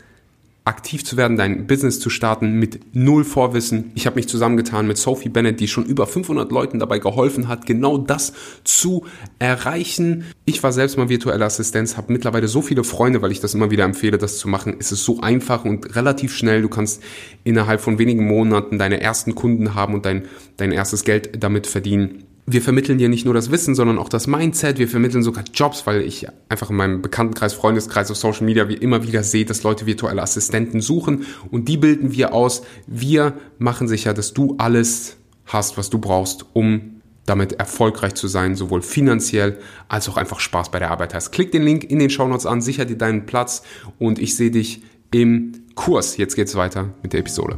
aktiv 0.64 1.04
zu 1.04 1.18
werden, 1.18 1.38
dein 1.38 1.66
Business 1.66 2.00
zu 2.00 2.12
starten 2.12 2.54
mit 2.54 2.96
null 2.96 3.24
Vorwissen. 3.24 3.92
Ich 3.96 4.06
habe 4.06 4.18
mich 4.18 4.28
zusammengetan 4.28 4.86
mit 4.86 4.98
Sophie 4.98 5.30
Bennett, 5.30 5.60
die 5.60 5.68
schon 5.68 5.86
über 5.86 6.06
500 6.06 6.52
Leuten 6.52 6.78
dabei 6.78 7.00
geholfen 7.00 7.48
hat, 7.48 7.66
genau 7.66 7.98
das 7.98 8.34
zu 8.64 9.06
erreichen. 9.40 10.26
Ich 10.46 10.62
war 10.62 10.72
selbst 10.72 10.98
mal 10.98 11.10
virtuelle 11.10 11.46
Assistenz, 11.46 11.98
habe 11.98 12.14
mittlerweile 12.14 12.48
so 12.48 12.62
viele 12.62 12.84
Freunde, 12.84 13.24
weil 13.24 13.32
ich 13.32 13.40
das 13.40 13.56
immer 13.56 13.72
wieder 13.72 13.86
empfehle, 13.86 14.20
das 14.20 14.38
zu 14.38 14.48
machen. 14.48 14.76
Es 14.80 14.92
ist 14.92 15.04
so 15.04 15.20
einfach 15.22 15.66
und 15.66 15.96
relativ 15.96 16.36
schnell. 16.36 16.62
Du 16.62 16.70
kannst 16.70 17.02
innerhalb 17.44 17.82
von 17.82 17.98
wenigen 17.98 18.28
Monaten 18.28 18.78
deine 18.78 19.02
ersten 19.02 19.34
Kunden 19.34 19.74
haben 19.74 19.96
und 19.96 20.06
dein, 20.06 20.26
dein 20.58 20.72
erstes 20.72 21.04
Geld 21.04 21.44
damit 21.44 21.66
verdienen 21.66 22.26
wir 22.54 22.62
vermitteln 22.62 22.98
dir 22.98 23.10
nicht 23.10 23.26
nur 23.26 23.34
das 23.34 23.52
Wissen, 23.52 23.76
sondern 23.76 23.98
auch 23.98 24.10
das 24.10 24.28
Mindset. 24.28 24.80
Wir 24.80 24.88
vermitteln 24.88 25.24
sogar 25.24 25.44
Jobs, 25.54 25.86
weil 25.86 26.02
ich 26.02 26.28
einfach 26.50 26.70
in 26.70 26.76
meinem 26.76 27.02
Bekanntenkreis, 27.02 27.54
Freundeskreis 27.54 28.10
auf 28.12 28.18
Social 28.18 28.46
Media 28.46 28.68
wie 28.70 28.76
immer 28.76 29.04
wieder 29.04 29.24
sehe, 29.24 29.46
dass 29.46 29.64
Leute 29.64 29.86
virtuelle 29.86 30.22
Assistenten 30.22 30.82
suchen 30.82 31.26
und 31.52 31.68
die 31.68 31.78
bilden 31.78 32.14
wir 32.14 32.34
aus. 32.34 32.64
Wir 32.88 33.34
machen 33.58 33.88
sicher, 33.88 34.14
dass 34.14 34.34
du 34.34 34.56
alles 34.58 35.18
hast, 35.46 35.78
was 35.78 35.90
du 35.90 36.00
brauchst, 36.00 36.46
um 36.54 37.02
damit 37.26 37.54
erfolgreich 37.54 38.16
zu 38.16 38.28
sein, 38.28 38.56
sowohl 38.56 38.82
finanziell 38.82 39.60
als 39.88 40.10
auch 40.10 40.18
einfach 40.18 40.40
Spaß 40.40 40.72
bei 40.72 40.80
der 40.80 40.92
Arbeit 40.92 41.14
hast. 41.14 41.32
Klick 41.32 41.52
den 41.52 41.64
Link 41.64 41.84
in 41.84 42.00
den 42.00 42.10
Show 42.10 42.28
Notes 42.28 42.46
an, 42.46 42.62
sicher 42.62 42.86
dir 42.86 42.98
deinen 42.98 43.26
Platz 43.26 43.64
und 44.00 44.20
ich 44.20 44.36
sehe 44.36 44.52
dich 44.52 44.82
im 45.12 45.54
Kurs. 45.76 46.18
Jetzt 46.18 46.36
geht's 46.36 46.56
weiter 46.56 46.94
mit 47.04 47.14
der 47.14 47.20
Episode. 47.20 47.58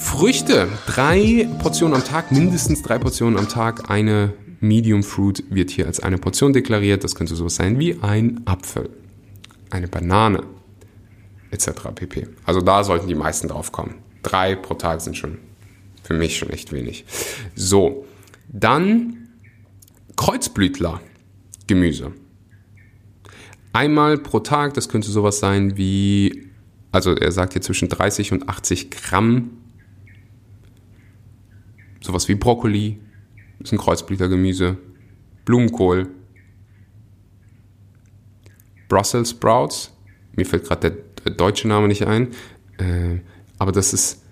Früchte. 0.00 0.66
Drei 0.86 1.46
Portionen 1.60 1.94
am 1.94 2.02
Tag, 2.02 2.32
mindestens 2.32 2.82
drei 2.82 2.98
Portionen 2.98 3.38
am 3.38 3.48
Tag. 3.48 3.90
Eine 3.90 4.32
Medium 4.58 5.02
Fruit 5.02 5.44
wird 5.50 5.70
hier 5.70 5.86
als 5.86 6.00
eine 6.00 6.16
Portion 6.16 6.52
deklariert. 6.52 7.04
Das 7.04 7.14
könnte 7.14 7.36
sowas 7.36 7.54
sein 7.54 7.78
wie 7.78 8.00
ein 8.00 8.40
Apfel, 8.46 8.88
eine 9.68 9.88
Banane 9.88 10.42
etc. 11.50 11.70
pp. 11.94 12.28
Also 12.44 12.60
da 12.60 12.82
sollten 12.82 13.08
die 13.08 13.14
meisten 13.14 13.46
drauf 13.46 13.72
kommen. 13.72 13.96
Drei 14.22 14.56
pro 14.56 14.74
Tag 14.74 15.02
sind 15.02 15.16
schon 15.16 15.38
für 16.02 16.14
mich 16.14 16.38
schon 16.38 16.50
echt 16.50 16.72
wenig. 16.72 17.04
So, 17.54 18.06
dann 18.48 19.28
Kreuzblütler 20.16 21.00
Gemüse. 21.66 22.12
Einmal 23.72 24.18
pro 24.18 24.40
Tag, 24.40 24.74
das 24.74 24.88
könnte 24.88 25.10
sowas 25.10 25.38
sein 25.38 25.76
wie, 25.76 26.48
also 26.90 27.14
er 27.14 27.30
sagt 27.32 27.52
hier 27.52 27.62
zwischen 27.62 27.88
30 27.88 28.32
und 28.32 28.48
80 28.48 28.90
Gramm 28.90 29.59
sowas 32.00 32.28
wie 32.28 32.34
Brokkoli, 32.34 33.00
ist 33.60 33.72
ein 33.72 33.78
Kreuzblütergemüse, 33.78 34.78
Blumenkohl, 35.44 36.08
Brussels 38.88 39.30
Sprouts, 39.30 39.92
mir 40.34 40.46
fällt 40.46 40.64
gerade 40.64 41.02
der 41.24 41.32
deutsche 41.32 41.68
Name 41.68 41.88
nicht 41.88 42.06
ein, 42.06 42.28
äh, 42.78 43.20
aber 43.58 43.72
das 43.72 43.92
ist, 43.92 44.22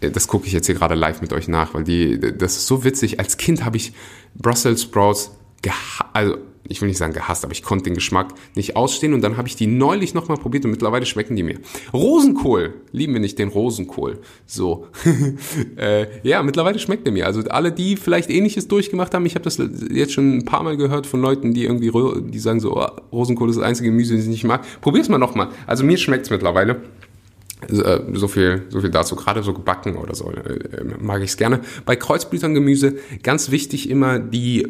äh, 0.00 0.10
das 0.10 0.28
gucke 0.28 0.46
ich 0.46 0.52
jetzt 0.52 0.66
hier 0.66 0.74
gerade 0.74 0.94
live 0.94 1.20
mit 1.20 1.32
euch 1.32 1.48
nach, 1.48 1.74
weil 1.74 1.84
die, 1.84 2.18
das 2.18 2.56
ist 2.56 2.66
so 2.66 2.84
witzig. 2.84 3.18
Als 3.18 3.36
Kind 3.36 3.64
habe 3.64 3.76
ich 3.76 3.92
Brussels 4.34 4.82
Sprouts 4.82 5.32
also 6.12 6.38
ich 6.68 6.80
will 6.80 6.88
nicht 6.88 6.98
sagen 6.98 7.12
gehasst, 7.12 7.44
aber 7.44 7.52
ich 7.52 7.62
konnte 7.62 7.84
den 7.84 7.94
Geschmack 7.94 8.34
nicht 8.54 8.76
ausstehen 8.76 9.14
und 9.14 9.22
dann 9.22 9.36
habe 9.36 9.48
ich 9.48 9.56
die 9.56 9.66
neulich 9.66 10.14
nochmal 10.14 10.36
probiert 10.36 10.64
und 10.64 10.70
mittlerweile 10.70 11.06
schmecken 11.06 11.36
die 11.36 11.42
mir. 11.42 11.58
Rosenkohl, 11.92 12.74
lieben 12.92 13.12
wir 13.12 13.20
nicht 13.20 13.38
den 13.38 13.48
Rosenkohl. 13.48 14.20
So, 14.46 14.86
äh, 15.76 16.06
ja, 16.22 16.42
mittlerweile 16.42 16.78
schmeckt 16.78 17.06
er 17.06 17.12
mir. 17.12 17.26
Also 17.26 17.42
alle, 17.42 17.72
die 17.72 17.96
vielleicht 17.96 18.30
ähnliches 18.30 18.68
durchgemacht 18.68 19.14
haben, 19.14 19.26
ich 19.26 19.34
habe 19.34 19.44
das 19.44 19.60
jetzt 19.90 20.12
schon 20.12 20.38
ein 20.38 20.44
paar 20.44 20.62
Mal 20.62 20.76
gehört 20.76 21.06
von 21.06 21.20
Leuten, 21.20 21.54
die 21.54 21.64
irgendwie, 21.64 21.92
die 22.30 22.38
sagen 22.38 22.60
so, 22.60 22.76
oh, 22.76 22.86
Rosenkohl 23.12 23.50
ist 23.50 23.56
das 23.56 23.64
einzige 23.64 23.90
Gemüse, 23.90 24.14
das 24.14 24.24
ich 24.24 24.30
nicht 24.30 24.44
mag. 24.44 24.64
Probier's 24.80 25.08
mal 25.08 25.18
nochmal. 25.18 25.48
Also 25.66 25.84
mir 25.84 25.96
schmeckt's 25.96 26.30
mittlerweile. 26.30 26.82
Äh, 27.68 28.00
so 28.12 28.28
viel, 28.28 28.64
so 28.68 28.80
viel 28.80 28.90
dazu. 28.90 29.16
Gerade 29.16 29.42
so 29.42 29.54
gebacken 29.54 29.96
oder 29.96 30.14
so 30.14 30.30
äh, 30.30 30.84
mag 31.00 31.22
ich 31.22 31.30
es 31.30 31.36
gerne. 31.36 31.60
Bei 31.84 31.96
Kreuzblüterngemüse 31.96 32.96
ganz 33.22 33.50
wichtig 33.50 33.88
immer 33.88 34.18
die, 34.18 34.66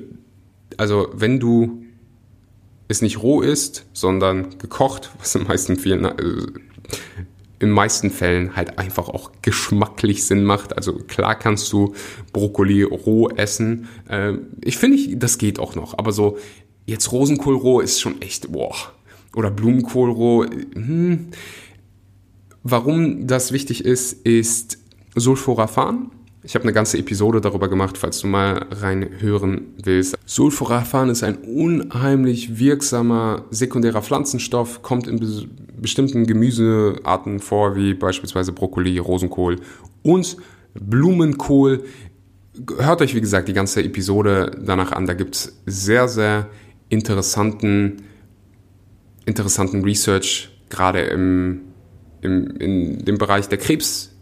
also 0.76 1.08
wenn 1.14 1.40
du 1.40 1.82
es 2.88 3.02
nicht 3.02 3.22
roh 3.22 3.40
ist, 3.40 3.86
sondern 3.92 4.58
gekocht, 4.58 5.10
was 5.18 5.34
in 5.34 5.44
meisten 5.44 5.76
vielen, 5.76 6.04
äh, 6.04 6.46
in 7.58 7.70
meisten 7.70 8.10
Fällen 8.10 8.54
halt 8.54 8.78
einfach 8.78 9.08
auch 9.08 9.32
geschmacklich 9.42 10.24
Sinn 10.24 10.44
macht. 10.44 10.76
Also 10.76 10.94
klar 10.94 11.34
kannst 11.34 11.72
du 11.72 11.94
Brokkoli 12.32 12.82
roh 12.82 13.28
essen. 13.30 13.88
Äh, 14.08 14.34
ich 14.60 14.76
finde, 14.78 15.16
das 15.16 15.38
geht 15.38 15.58
auch 15.58 15.74
noch. 15.74 15.98
Aber 15.98 16.12
so 16.12 16.38
jetzt 16.84 17.10
Rosenkohl 17.12 17.56
roh 17.56 17.80
ist 17.80 18.00
schon 18.00 18.20
echt, 18.20 18.52
boah. 18.52 18.74
Oder 19.34 19.50
Blumenkohl 19.50 20.10
roh. 20.10 20.44
Hm. 20.44 21.28
Warum 22.62 23.26
das 23.26 23.52
wichtig 23.52 23.84
ist, 23.84 24.12
ist 24.12 24.78
Sulforaphan 25.14 26.10
ich 26.46 26.54
habe 26.54 26.62
eine 26.62 26.72
ganze 26.72 26.96
Episode 26.96 27.40
darüber 27.40 27.68
gemacht, 27.68 27.98
falls 27.98 28.20
du 28.20 28.28
mal 28.28 28.66
reinhören 28.70 29.74
willst. 29.82 30.16
Sulforaphan 30.26 31.08
ist 31.08 31.24
ein 31.24 31.38
unheimlich 31.38 32.60
wirksamer 32.60 33.44
sekundärer 33.50 34.00
Pflanzenstoff, 34.00 34.80
kommt 34.82 35.08
in 35.08 35.18
be 35.18 35.26
bestimmten 35.78 36.26
Gemüsearten 36.26 37.38
vor, 37.38 37.76
wie 37.76 37.92
beispielsweise 37.92 38.52
Brokkoli, 38.52 38.96
Rosenkohl 38.96 39.56
und 40.02 40.38
Blumenkohl. 40.74 41.84
Hört 42.78 43.02
euch, 43.02 43.14
wie 43.14 43.20
gesagt, 43.20 43.48
die 43.48 43.52
ganze 43.52 43.82
Episode 43.82 44.52
danach 44.64 44.92
an. 44.92 45.06
Da 45.06 45.12
gibt 45.12 45.34
es 45.34 45.60
sehr, 45.66 46.08
sehr 46.08 46.48
interessanten, 46.88 48.04
interessanten 49.26 49.84
Research, 49.84 50.48
gerade 50.70 51.00
im, 51.02 51.60
im, 52.22 52.56
in 52.56 53.04
dem 53.04 53.18
Bereich 53.18 53.48
der 53.48 53.58
Krebs. 53.58 54.15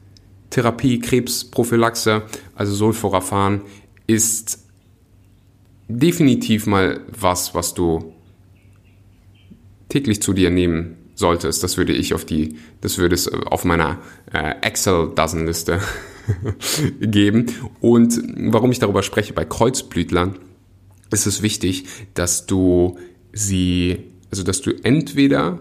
Therapie, 0.51 1.01
Krebsprophylaxe, 1.01 2.23
also 2.55 2.75
Sulforaphan, 2.75 3.63
ist 4.07 4.65
definitiv 5.89 6.67
mal 6.67 7.01
was, 7.09 7.55
was 7.55 7.75
du 7.75 8.15
täglich 9.89 10.23
zu 10.23 10.33
dir 10.33 10.51
nehmen 10.51 10.97
solltest. 11.15 11.63
Das 11.63 11.77
würde 11.77 11.93
ich 11.93 12.15
auf 12.15 12.25
die, 12.25 12.57
das 12.81 12.99
würde 12.99 13.15
es 13.15 13.29
auf 13.29 13.65
meiner 13.65 13.99
äh, 14.33 14.55
Excel-Dozen-Liste 14.63 15.81
geben. 17.01 17.47
Und 17.81 18.21
warum 18.51 18.73
ich 18.73 18.79
darüber 18.79 19.03
spreche, 19.03 19.33
bei 19.33 19.45
Kreuzblütlern 19.45 20.39
ist 21.11 21.27
es 21.27 21.43
wichtig, 21.43 21.85
dass 22.15 22.47
du 22.47 22.99
sie, 23.33 23.99
also 24.31 24.43
dass 24.43 24.61
du 24.63 24.73
entweder 24.83 25.61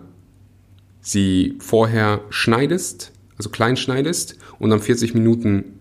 sie 1.01 1.55
vorher 1.59 2.21
schneidest, 2.29 3.11
also 3.43 3.49
klein 3.49 3.75
schneidest 3.75 4.37
und 4.57 4.69
dann 4.69 4.79
40 4.79 5.13
Minuten 5.13 5.79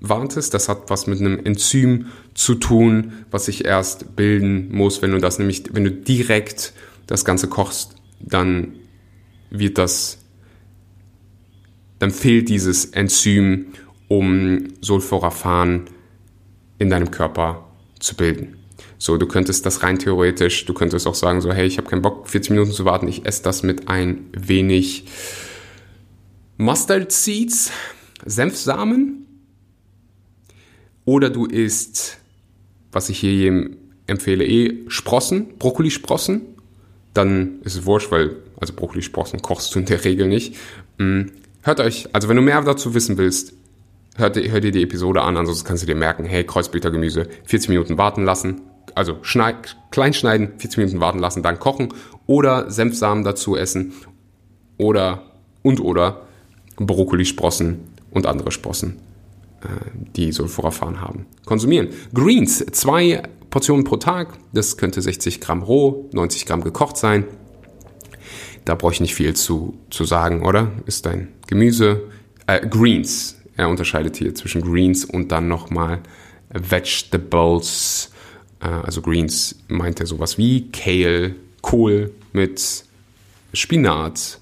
wartest. 0.00 0.54
Das 0.54 0.70
hat 0.70 0.88
was 0.88 1.06
mit 1.06 1.20
einem 1.20 1.44
Enzym 1.44 2.06
zu 2.32 2.54
tun, 2.54 3.12
was 3.30 3.44
sich 3.44 3.66
erst 3.66 4.16
bilden 4.16 4.74
muss. 4.74 5.02
Wenn 5.02 5.10
du 5.10 5.18
das 5.18 5.38
nämlich, 5.38 5.64
wenn 5.74 5.84
du 5.84 5.90
direkt 5.90 6.72
das 7.06 7.26
Ganze 7.26 7.48
kochst, 7.48 7.96
dann 8.18 8.76
wird 9.50 9.76
das, 9.76 10.18
dann 11.98 12.10
fehlt 12.10 12.48
dieses 12.48 12.86
Enzym, 12.86 13.66
um 14.08 14.68
Sulforaphan 14.80 15.82
in 16.78 16.88
deinem 16.88 17.10
Körper 17.10 17.68
zu 18.00 18.16
bilden. 18.16 18.56
So, 18.96 19.18
du 19.18 19.26
könntest 19.26 19.66
das 19.66 19.82
rein 19.82 19.98
theoretisch, 19.98 20.64
du 20.64 20.72
könntest 20.72 21.06
auch 21.06 21.14
sagen, 21.14 21.42
so, 21.42 21.52
hey, 21.52 21.66
ich 21.66 21.76
habe 21.76 21.90
keinen 21.90 22.02
Bock, 22.02 22.30
40 22.30 22.52
Minuten 22.52 22.72
zu 22.72 22.86
warten, 22.86 23.06
ich 23.06 23.26
esse 23.26 23.42
das 23.42 23.62
mit 23.62 23.88
ein 23.88 24.30
wenig 24.32 25.04
Mustard 26.62 27.10
Seeds, 27.10 27.72
Senfsamen. 28.24 29.26
Oder 31.04 31.28
du 31.28 31.46
isst, 31.46 32.18
was 32.92 33.08
ich 33.08 33.18
hier 33.18 33.32
jedem 33.32 33.76
empfehle, 34.06 34.46
eh 34.46 34.84
Sprossen, 34.86 35.58
Brokkolisprossen. 35.58 36.42
Dann 37.14 37.60
ist 37.62 37.74
es 37.74 37.84
wurscht, 37.84 38.12
weil, 38.12 38.36
also 38.60 38.74
Brokkolisprossen 38.74 39.42
kochst 39.42 39.74
du 39.74 39.80
in 39.80 39.86
der 39.86 40.04
Regel 40.04 40.28
nicht. 40.28 40.54
Mm, 40.98 41.22
hört 41.62 41.80
euch, 41.80 42.08
also 42.12 42.28
wenn 42.28 42.36
du 42.36 42.42
mehr 42.42 42.62
dazu 42.62 42.94
wissen 42.94 43.18
willst, 43.18 43.54
hört, 44.14 44.36
hör 44.36 44.60
dir 44.60 44.70
die 44.70 44.84
Episode 44.84 45.22
an, 45.22 45.36
ansonsten 45.36 45.66
kannst 45.66 45.82
du 45.82 45.88
dir 45.88 45.96
merken, 45.96 46.24
hey, 46.24 46.44
Kreuzblütergemüse, 46.44 47.28
40 47.44 47.70
Minuten 47.70 47.98
warten 47.98 48.24
lassen, 48.24 48.60
also 48.94 49.18
schneid, 49.22 49.76
klein 49.90 50.14
schneiden, 50.14 50.52
40 50.58 50.78
Minuten 50.78 51.00
warten 51.00 51.18
lassen, 51.18 51.42
dann 51.42 51.58
kochen 51.58 51.92
oder 52.26 52.70
Senfsamen 52.70 53.24
dazu 53.24 53.56
essen 53.56 53.94
oder 54.78 55.24
und 55.62 55.80
oder 55.80 56.28
Brokkolisprossen 56.76 57.80
und 58.10 58.26
andere 58.26 58.50
Sprossen, 58.52 58.98
äh, 59.62 59.68
die 60.16 60.32
Sulforaphane 60.32 61.00
haben, 61.00 61.26
konsumieren. 61.44 61.88
Greens, 62.14 62.64
zwei 62.72 63.22
Portionen 63.50 63.84
pro 63.84 63.96
Tag, 63.96 64.38
das 64.52 64.76
könnte 64.76 65.02
60 65.02 65.40
Gramm 65.40 65.62
roh, 65.62 66.08
90 66.12 66.46
Gramm 66.46 66.62
gekocht 66.62 66.96
sein. 66.96 67.24
Da 68.64 68.74
brauche 68.74 68.92
ich 68.92 69.00
nicht 69.00 69.14
viel 69.14 69.34
zu, 69.34 69.78
zu 69.90 70.04
sagen, 70.04 70.46
oder? 70.46 70.70
Ist 70.86 71.06
ein 71.06 71.28
Gemüse. 71.48 72.02
Äh, 72.46 72.66
Greens, 72.66 73.36
er 73.56 73.68
unterscheidet 73.68 74.16
hier 74.16 74.34
zwischen 74.34 74.62
Greens 74.62 75.04
und 75.04 75.32
dann 75.32 75.48
nochmal 75.48 76.00
Vegetables. 76.50 78.10
Äh, 78.60 78.68
also 78.68 79.02
Greens 79.02 79.56
meint 79.68 80.00
er 80.00 80.06
sowas 80.06 80.38
wie 80.38 80.70
Kale, 80.70 81.34
Kohl 81.60 82.12
mit 82.32 82.84
Spinat, 83.52 84.40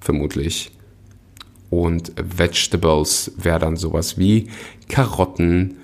vermutlich. 0.00 0.72
Und 1.70 2.12
Vegetables 2.16 3.32
wäre 3.36 3.58
dann 3.58 3.76
sowas 3.76 4.18
wie 4.18 4.50
Karotten, 4.88 5.78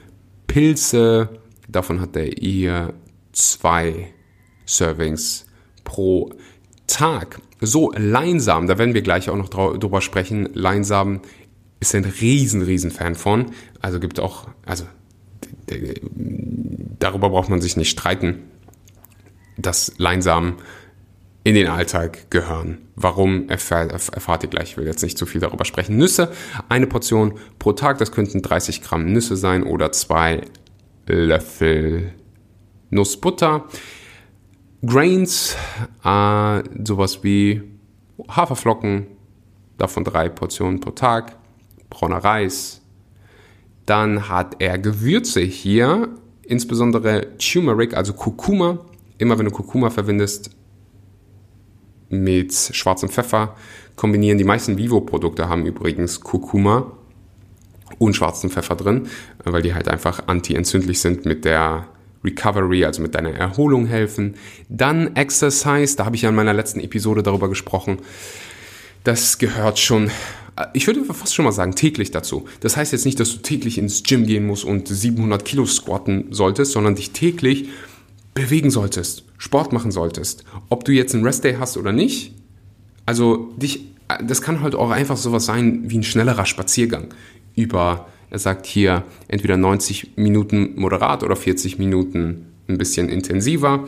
Pilze. 0.46 1.40
Davon 1.68 2.00
hat 2.00 2.16
er 2.16 2.40
eher 2.40 2.94
zwei 3.32 4.12
Servings 4.64 5.46
pro 5.84 6.30
Tag. 6.86 7.40
So, 7.60 7.92
Leinsamen, 7.92 8.68
da 8.68 8.78
werden 8.78 8.94
wir 8.94 9.02
gleich 9.02 9.30
auch 9.30 9.36
noch 9.36 9.48
drüber 9.48 10.00
sprechen. 10.00 10.48
Leinsamen 10.52 11.20
ist 11.80 11.94
ein 11.94 12.04
riesen, 12.04 12.62
riesen 12.62 12.90
Fan 12.90 13.14
von. 13.14 13.46
Also 13.80 14.00
gibt 14.00 14.20
auch, 14.20 14.48
also 14.64 14.84
darüber 16.98 17.30
braucht 17.30 17.48
man 17.48 17.60
sich 17.60 17.76
nicht 17.76 17.90
streiten, 17.90 18.42
dass 19.56 19.92
Leinsamen 19.98 20.54
in 21.44 21.54
den 21.54 21.68
Alltag 21.68 22.30
gehören. 22.30 22.78
Warum 22.96 23.48
erfahrt, 23.50 23.92
erfahrt 23.92 24.42
ihr 24.42 24.48
gleich. 24.48 24.70
Ich 24.70 24.76
will 24.78 24.86
jetzt 24.86 25.02
nicht 25.02 25.18
zu 25.18 25.26
viel 25.26 25.42
darüber 25.42 25.66
sprechen. 25.66 25.98
Nüsse, 25.98 26.32
eine 26.70 26.86
Portion 26.86 27.34
pro 27.58 27.72
Tag, 27.72 27.98
das 27.98 28.12
könnten 28.12 28.40
30 28.40 28.80
Gramm 28.80 29.12
Nüsse 29.12 29.36
sein 29.36 29.62
oder 29.62 29.92
zwei 29.92 30.40
Löffel 31.06 32.14
Nussbutter. 32.88 33.66
Grains, 34.84 35.56
äh, 36.02 36.62
sowas 36.82 37.22
wie 37.22 37.62
Haferflocken, 38.28 39.06
davon 39.76 40.04
drei 40.04 40.30
Portionen 40.30 40.80
pro 40.80 40.92
Tag, 40.92 41.36
brauner 41.90 42.18
Reis. 42.18 42.80
Dann 43.84 44.30
hat 44.30 44.56
er 44.60 44.78
Gewürze 44.78 45.40
hier, 45.40 46.08
insbesondere 46.42 47.36
Turmeric, 47.36 47.94
also 47.94 48.14
Kurkuma. 48.14 48.78
Immer 49.18 49.38
wenn 49.38 49.44
du 49.44 49.52
Kurkuma 49.52 49.90
verwendest, 49.90 50.50
mit 52.22 52.52
schwarzem 52.52 53.08
Pfeffer 53.08 53.56
kombinieren. 53.96 54.38
Die 54.38 54.44
meisten 54.44 54.78
Vivo-Produkte 54.78 55.48
haben 55.48 55.66
übrigens 55.66 56.20
Kurkuma 56.20 56.92
und 57.98 58.14
schwarzen 58.14 58.50
Pfeffer 58.50 58.76
drin, 58.76 59.08
weil 59.44 59.62
die 59.62 59.74
halt 59.74 59.88
einfach 59.88 60.24
anti-entzündlich 60.26 61.00
sind 61.00 61.26
mit 61.26 61.44
der 61.44 61.86
Recovery, 62.24 62.84
also 62.84 63.02
mit 63.02 63.14
deiner 63.14 63.30
Erholung 63.30 63.86
helfen. 63.86 64.34
Dann 64.68 65.14
Exercise, 65.14 65.96
da 65.96 66.06
habe 66.06 66.16
ich 66.16 66.22
ja 66.22 66.30
in 66.30 66.34
meiner 66.34 66.54
letzten 66.54 66.80
Episode 66.80 67.22
darüber 67.22 67.48
gesprochen. 67.48 67.98
Das 69.04 69.38
gehört 69.38 69.78
schon, 69.78 70.10
ich 70.72 70.86
würde 70.86 71.04
fast 71.04 71.34
schon 71.34 71.44
mal 71.44 71.52
sagen, 71.52 71.74
täglich 71.74 72.10
dazu. 72.10 72.46
Das 72.60 72.76
heißt 72.76 72.92
jetzt 72.92 73.04
nicht, 73.04 73.20
dass 73.20 73.32
du 73.32 73.42
täglich 73.42 73.76
ins 73.76 74.02
Gym 74.02 74.26
gehen 74.26 74.46
musst 74.46 74.64
und 74.64 74.88
700 74.88 75.44
Kilo 75.44 75.66
squatten 75.66 76.28
solltest, 76.30 76.72
sondern 76.72 76.94
dich 76.94 77.10
täglich 77.10 77.68
bewegen 78.34 78.70
solltest, 78.70 79.24
Sport 79.38 79.72
machen 79.72 79.92
solltest. 79.92 80.44
Ob 80.68 80.84
du 80.84 80.92
jetzt 80.92 81.14
einen 81.14 81.24
Restday 81.24 81.56
hast 81.58 81.76
oder 81.76 81.92
nicht. 81.92 82.34
Also 83.06 83.52
dich, 83.56 83.86
das 84.22 84.42
kann 84.42 84.60
halt 84.60 84.74
auch 84.74 84.90
einfach 84.90 85.16
sowas 85.16 85.46
sein 85.46 85.84
wie 85.86 85.98
ein 85.98 86.02
schnellerer 86.02 86.46
Spaziergang 86.46 87.14
über 87.54 88.06
er 88.34 88.40
sagt 88.40 88.66
hier 88.66 89.04
entweder 89.28 89.56
90 89.56 90.16
Minuten 90.16 90.74
moderat 90.74 91.22
oder 91.22 91.36
40 91.36 91.78
Minuten 91.78 92.46
ein 92.66 92.78
bisschen 92.78 93.08
intensiver. 93.08 93.86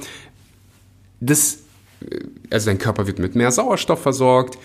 Das, 1.19 1.65
äh, 2.09 2.21
also 2.51 2.67
dein 2.67 2.79
Körper 2.79 3.09
wird 3.09 3.19
mit 3.19 3.35
mehr 3.35 3.51
Sauerstoff 3.51 4.01
versorgt. 4.01 4.57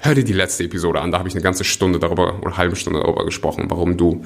Hör 0.00 0.16
dir 0.16 0.24
die 0.24 0.32
letzte 0.32 0.64
Episode 0.64 1.00
an, 1.00 1.12
da 1.12 1.18
habe 1.18 1.28
ich 1.28 1.34
eine 1.34 1.44
ganze 1.44 1.62
Stunde 1.62 2.00
darüber 2.00 2.38
oder 2.38 2.46
eine 2.46 2.56
halbe 2.56 2.74
Stunde 2.74 2.98
darüber 2.98 3.24
gesprochen, 3.24 3.66
warum 3.68 3.96
du 3.96 4.24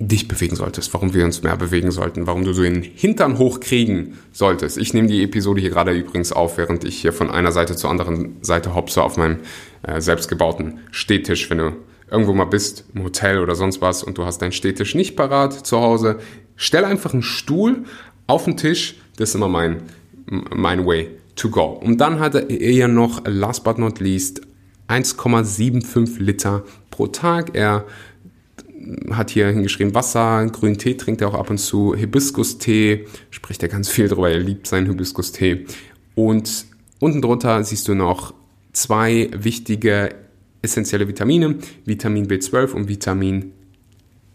dich 0.00 0.28
bewegen 0.28 0.54
solltest, 0.54 0.94
warum 0.94 1.12
wir 1.12 1.24
uns 1.24 1.42
mehr 1.42 1.56
bewegen 1.56 1.90
sollten, 1.90 2.26
warum 2.26 2.44
du 2.44 2.52
so 2.52 2.62
den 2.62 2.82
Hintern 2.82 3.38
hochkriegen 3.38 4.18
solltest. 4.32 4.78
Ich 4.78 4.94
nehme 4.94 5.08
die 5.08 5.24
Episode 5.24 5.60
hier 5.60 5.70
gerade 5.70 5.92
übrigens 5.92 6.32
auf, 6.32 6.56
während 6.56 6.84
ich 6.84 7.00
hier 7.00 7.12
von 7.12 7.30
einer 7.30 7.50
Seite 7.50 7.74
zur 7.74 7.90
anderen 7.90 8.36
Seite 8.40 8.74
hopse 8.74 9.02
auf 9.02 9.16
meinem 9.16 9.38
äh, 9.82 10.00
selbstgebauten 10.00 10.78
Stehtisch, 10.92 11.50
wenn 11.50 11.58
du 11.58 11.72
irgendwo 12.10 12.32
mal 12.32 12.44
bist, 12.44 12.84
im 12.94 13.02
Hotel 13.02 13.40
oder 13.40 13.56
sonst 13.56 13.80
was 13.80 14.04
und 14.04 14.18
du 14.18 14.24
hast 14.24 14.38
deinen 14.38 14.52
Stehtisch 14.52 14.94
nicht 14.94 15.16
parat 15.16 15.66
zu 15.66 15.78
Hause, 15.80 16.18
stell 16.56 16.84
einfach 16.84 17.12
einen 17.12 17.22
Stuhl 17.22 17.84
auf 18.26 18.44
den 18.44 18.56
Tisch. 18.56 18.96
Das 19.16 19.30
ist 19.30 19.34
immer 19.34 19.48
mein, 19.48 19.82
mein 20.26 20.86
way 20.86 21.10
to 21.34 21.50
go. 21.50 21.64
Und 21.64 21.98
dann 21.98 22.20
hat 22.20 22.34
er 22.34 22.72
ja 22.72 22.86
noch, 22.86 23.22
last 23.26 23.64
but 23.64 23.78
not 23.78 23.98
least, 23.98 24.42
1,75 24.88 26.20
Liter 26.20 26.64
pro 26.90 27.08
Tag. 27.08 27.54
Er 27.54 27.84
hat 29.10 29.30
hier 29.30 29.48
hingeschrieben 29.48 29.94
Wasser, 29.94 30.46
grünen 30.46 30.78
Tee 30.78 30.94
trinkt 30.94 31.20
er 31.20 31.28
auch 31.28 31.34
ab 31.34 31.50
und 31.50 31.58
zu, 31.58 31.94
Hibiskus-Tee, 31.94 33.06
spricht 33.30 33.62
er 33.62 33.68
ganz 33.68 33.88
viel 33.88 34.08
drüber, 34.08 34.30
er 34.30 34.38
liebt 34.38 34.66
seinen 34.66 34.86
Hibiskus-Tee. 34.86 35.66
Und 36.14 36.66
unten 36.98 37.22
drunter 37.22 37.62
siehst 37.64 37.88
du 37.88 37.94
noch 37.94 38.34
zwei 38.72 39.28
wichtige 39.32 40.14
essentielle 40.62 41.08
Vitamine, 41.08 41.58
Vitamin 41.84 42.26
B12 42.26 42.72
und 42.72 42.88
Vitamin 42.88 43.52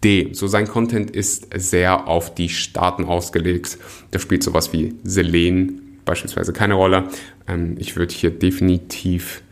D. 0.03 0.29
So 0.33 0.47
sein 0.47 0.67
Content 0.67 1.11
ist 1.11 1.47
sehr 1.55 2.07
auf 2.07 2.33
die 2.35 2.49
Staaten 2.49 3.05
ausgelegt. 3.05 3.77
Da 4.11 4.19
spielt 4.19 4.43
sowas 4.43 4.73
wie 4.73 4.95
Selen 5.03 5.99
beispielsweise 6.05 6.53
keine 6.53 6.73
Rolle. 6.73 7.07
Ähm, 7.47 7.75
ich 7.79 7.95
würde 7.95 8.13
hier 8.13 8.31
definitiv 8.31 9.43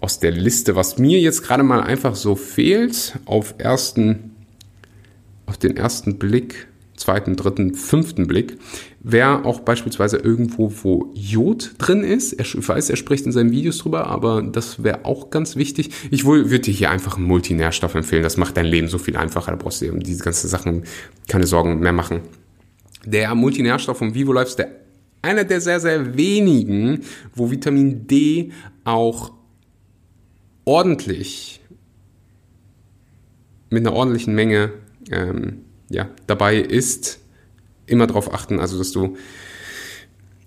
aus 0.00 0.20
der 0.20 0.30
Liste, 0.30 0.76
was 0.76 0.98
mir 0.98 1.18
jetzt 1.18 1.42
gerade 1.42 1.62
mal 1.62 1.80
einfach 1.80 2.14
so 2.14 2.36
fehlt, 2.36 3.18
auf 3.24 3.54
ersten, 3.58 4.36
auf 5.46 5.56
den 5.56 5.76
ersten 5.76 6.18
Blick 6.18 6.68
zweiten, 6.98 7.36
dritten, 7.36 7.74
fünften 7.74 8.26
Blick, 8.26 8.58
wäre 9.00 9.44
auch 9.44 9.60
beispielsweise 9.60 10.18
irgendwo, 10.18 10.72
wo 10.82 11.10
Jod 11.14 11.74
drin 11.78 12.02
ist. 12.02 12.38
Ich 12.40 12.68
weiß, 12.68 12.90
er 12.90 12.96
spricht 12.96 13.24
in 13.24 13.32
seinen 13.32 13.52
Videos 13.52 13.78
drüber, 13.78 14.06
aber 14.08 14.42
das 14.42 14.82
wäre 14.82 15.04
auch 15.04 15.30
ganz 15.30 15.56
wichtig. 15.56 15.90
Ich 16.10 16.24
würde 16.24 16.60
dir 16.60 16.74
hier 16.74 16.90
einfach 16.90 17.16
einen 17.16 17.26
Multinährstoff 17.26 17.94
empfehlen. 17.94 18.22
Das 18.22 18.36
macht 18.36 18.56
dein 18.56 18.66
Leben 18.66 18.88
so 18.88 18.98
viel 18.98 19.16
einfacher. 19.16 19.52
Da 19.52 19.56
brauchst 19.56 19.80
du 19.80 19.86
dir 19.86 19.92
um 19.92 20.00
diese 20.00 20.24
ganzen 20.24 20.48
Sachen 20.48 20.84
keine 21.28 21.46
Sorgen 21.46 21.78
mehr 21.80 21.92
machen. 21.92 22.20
Der 23.06 23.34
Multinährstoff 23.34 23.98
von 23.98 24.14
Vivo 24.14 24.32
Life 24.32 24.48
ist 24.48 24.58
der, 24.58 24.70
einer 25.22 25.44
der 25.44 25.60
sehr, 25.60 25.80
sehr 25.80 26.16
wenigen, 26.16 27.00
wo 27.34 27.50
Vitamin 27.50 28.06
D 28.06 28.50
auch 28.84 29.37
ordentlich 30.68 31.60
mit 33.70 33.86
einer 33.86 33.96
ordentlichen 33.96 34.34
Menge 34.34 34.72
ähm, 35.10 35.64
ja, 35.88 36.10
dabei 36.26 36.56
ist, 36.58 37.20
immer 37.86 38.06
darauf 38.06 38.34
achten, 38.34 38.60
also 38.60 38.76
dass 38.76 38.92
du 38.92 39.16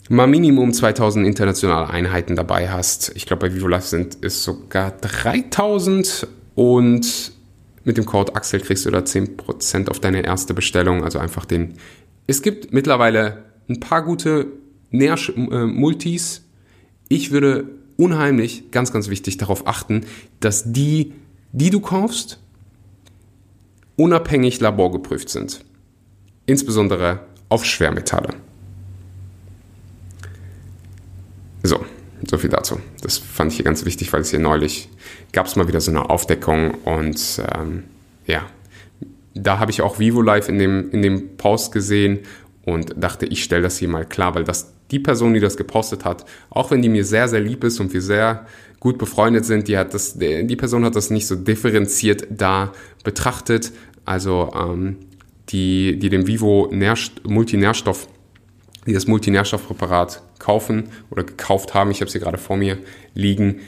mal 0.10 0.27
Minimum 0.27 0.73
2000 0.73 1.25
internationale 1.25 1.89
Einheiten 1.89 2.36
dabei 2.36 2.69
hast. 2.69 3.13
Ich 3.15 3.25
glaube, 3.25 3.47
bei 3.47 3.55
VivoLife 3.55 3.88
sind 3.88 4.19
es 4.21 4.43
sogar 4.43 4.91
3000 4.91 6.27
und 6.53 7.31
mit 7.84 7.97
dem 7.97 8.05
Code 8.05 8.36
Axel 8.36 8.60
kriegst 8.60 8.86
du 8.86 8.91
da 8.91 8.99
10% 8.99 9.89
auf 9.89 9.99
deine 9.99 10.23
erste 10.23 10.53
Bestellung. 10.53 11.03
Also 11.03 11.17
einfach 11.17 11.45
den. 11.45 11.73
Es 12.27 12.43
gibt 12.43 12.71
mittlerweile 12.71 13.45
ein 13.67 13.79
paar 13.79 14.03
gute 14.03 14.47
Nähr-Multis. 14.91 16.38
Äh, 16.38 16.41
ich 17.10 17.31
würde 17.31 17.81
unheimlich, 18.01 18.71
ganz, 18.71 18.91
ganz 18.91 19.09
wichtig 19.09 19.37
darauf 19.37 19.67
achten, 19.67 20.05
dass 20.39 20.73
die, 20.73 21.13
die 21.51 21.69
du 21.69 21.79
kaufst, 21.79 22.39
unabhängig 23.95 24.59
laborgeprüft 24.59 25.29
sind. 25.29 25.63
Insbesondere 26.47 27.19
auf 27.47 27.63
Schwermetalle. 27.63 28.29
So, 31.61 31.85
so 32.27 32.39
viel 32.39 32.49
dazu. 32.49 32.79
Das 33.01 33.19
fand 33.19 33.51
ich 33.51 33.57
hier 33.57 33.65
ganz 33.65 33.85
wichtig, 33.85 34.11
weil 34.11 34.21
es 34.21 34.31
hier 34.31 34.39
neulich 34.39 34.89
gab 35.31 35.45
es 35.45 35.55
mal 35.55 35.67
wieder 35.67 35.79
so 35.79 35.91
eine 35.91 36.09
Aufdeckung 36.09 36.71
und 36.83 37.39
ähm, 37.53 37.83
ja, 38.25 38.47
da 39.35 39.59
habe 39.59 39.69
ich 39.69 39.83
auch 39.83 39.99
Vivo 39.99 40.23
Live 40.23 40.49
in 40.49 40.57
dem, 40.57 40.89
in 40.89 41.03
dem 41.03 41.37
Post 41.37 41.71
gesehen 41.71 42.21
und 42.65 42.95
dachte, 42.97 43.27
ich 43.27 43.43
stelle 43.43 43.61
das 43.61 43.77
hier 43.77 43.89
mal 43.89 44.05
klar, 44.05 44.33
weil 44.33 44.43
das 44.43 44.73
die 44.91 44.99
Person, 44.99 45.34
die 45.34 45.39
das 45.39 45.58
gepostet 45.58 46.06
hat, 46.06 46.25
auch 46.49 46.71
wenn 46.71 46.82
die 46.82 46.89
mir 46.89 47.06
sehr, 47.06 47.27
sehr 47.27 47.39
lieb 47.39 47.63
ist 47.63 47.80
und 47.80 47.93
wir 47.93 48.01
sehr 48.01 48.45
gut 48.80 48.97
befreundet 48.97 49.45
sind, 49.45 49.67
die 49.67 49.77
hat 49.77 49.93
das, 49.93 50.17
die 50.17 50.56
Person 50.56 50.86
hat 50.86 50.95
das 50.95 51.10
nicht 51.10 51.27
so 51.27 51.36
differenziert 51.36 52.27
da 52.30 52.73
betrachtet. 53.04 53.71
Also 54.06 54.51
ähm, 54.56 54.97
die, 55.49 55.97
die 55.97 56.10
dem 56.10 56.27
Vivo 56.27 56.67
Nährst 56.71 57.27
Multinährstoff, 57.27 58.08
die 58.86 58.93
das 58.93 59.08
Multinährstoffpräparat 59.08 60.23
kaufen 60.39 60.89
oder 61.10 61.23
gekauft 61.23 61.73
haben. 61.73 61.91
Ich 61.91 62.01
habe 62.01 62.10
sie 62.10 62.19
gerade 62.19 62.38
vor 62.38 62.58
mir 62.58 62.77
liegen. 63.13 63.60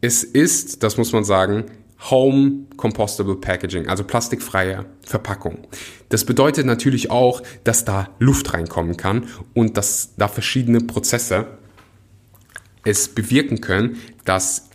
Es 0.00 0.24
ist, 0.24 0.82
das 0.82 0.96
muss 0.96 1.12
man 1.12 1.24
sagen, 1.24 1.64
Home 2.10 2.66
Compostable 2.76 3.36
Packaging, 3.36 3.86
also 3.88 4.04
plastikfreie 4.04 4.86
Verpackung. 5.02 5.66
Das 6.08 6.24
bedeutet 6.24 6.66
natürlich 6.66 7.10
auch, 7.10 7.42
dass 7.64 7.84
da 7.84 8.08
Luft 8.18 8.52
reinkommen 8.54 8.96
kann 8.96 9.28
und 9.54 9.76
dass 9.76 10.14
da 10.16 10.28
verschiedene 10.28 10.80
Prozesse 10.80 11.46
es 12.84 13.08
bewirken 13.08 13.60
können, 13.60 13.98
dass 14.24 14.68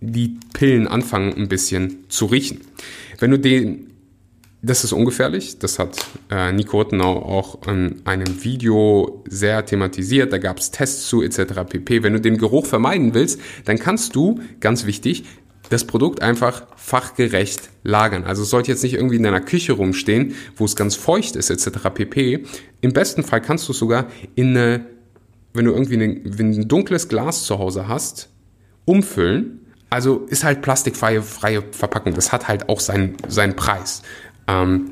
die 0.00 0.38
Pillen 0.54 0.88
anfangen 0.88 1.34
ein 1.34 1.48
bisschen 1.48 2.04
zu 2.08 2.26
riechen. 2.26 2.62
Wenn 3.18 3.30
du 3.30 3.38
den 3.38 3.92
das 4.64 4.84
ist 4.84 4.92
ungefährlich. 4.92 5.58
Das 5.58 5.80
hat 5.80 5.96
äh, 6.30 6.52
Nico 6.52 6.80
Ottenau 6.80 7.16
auch 7.16 7.66
in 7.66 8.00
einem 8.04 8.44
Video 8.44 9.24
sehr 9.28 9.66
thematisiert. 9.66 10.32
Da 10.32 10.38
gab 10.38 10.58
es 10.58 10.70
Tests 10.70 11.08
zu 11.08 11.20
etc. 11.20 11.64
pp. 11.68 12.04
Wenn 12.04 12.12
du 12.12 12.20
den 12.20 12.38
Geruch 12.38 12.66
vermeiden 12.66 13.12
willst, 13.12 13.40
dann 13.64 13.78
kannst 13.80 14.14
du, 14.14 14.40
ganz 14.60 14.86
wichtig, 14.86 15.24
das 15.72 15.86
Produkt 15.86 16.20
einfach 16.20 16.66
fachgerecht 16.76 17.70
lagern. 17.82 18.24
Also 18.24 18.42
es 18.42 18.50
sollte 18.50 18.70
jetzt 18.70 18.82
nicht 18.82 18.94
irgendwie 18.94 19.16
in 19.16 19.22
deiner 19.22 19.40
Küche 19.40 19.72
rumstehen, 19.72 20.34
wo 20.56 20.66
es 20.66 20.76
ganz 20.76 20.94
feucht 20.96 21.34
ist 21.34 21.50
etc. 21.50 21.88
pp. 21.94 22.44
Im 22.82 22.92
besten 22.92 23.22
Fall 23.22 23.40
kannst 23.40 23.68
du 23.68 23.72
sogar 23.72 24.06
in 24.34 24.50
eine, 24.50 24.86
wenn 25.54 25.64
du 25.64 25.72
irgendwie 25.72 25.94
eine, 25.94 26.04
ein 26.04 26.68
dunkles 26.68 27.08
Glas 27.08 27.44
zu 27.44 27.58
Hause 27.58 27.88
hast, 27.88 28.28
umfüllen. 28.84 29.60
Also 29.88 30.26
ist 30.28 30.44
halt 30.44 30.60
plastikfreie 30.62 31.22
freie 31.22 31.62
Verpackung. 31.72 32.14
Das 32.14 32.32
hat 32.32 32.48
halt 32.48 32.68
auch 32.68 32.80
seinen, 32.80 33.16
seinen 33.28 33.56
Preis. 33.56 34.02
Ähm, 34.48 34.90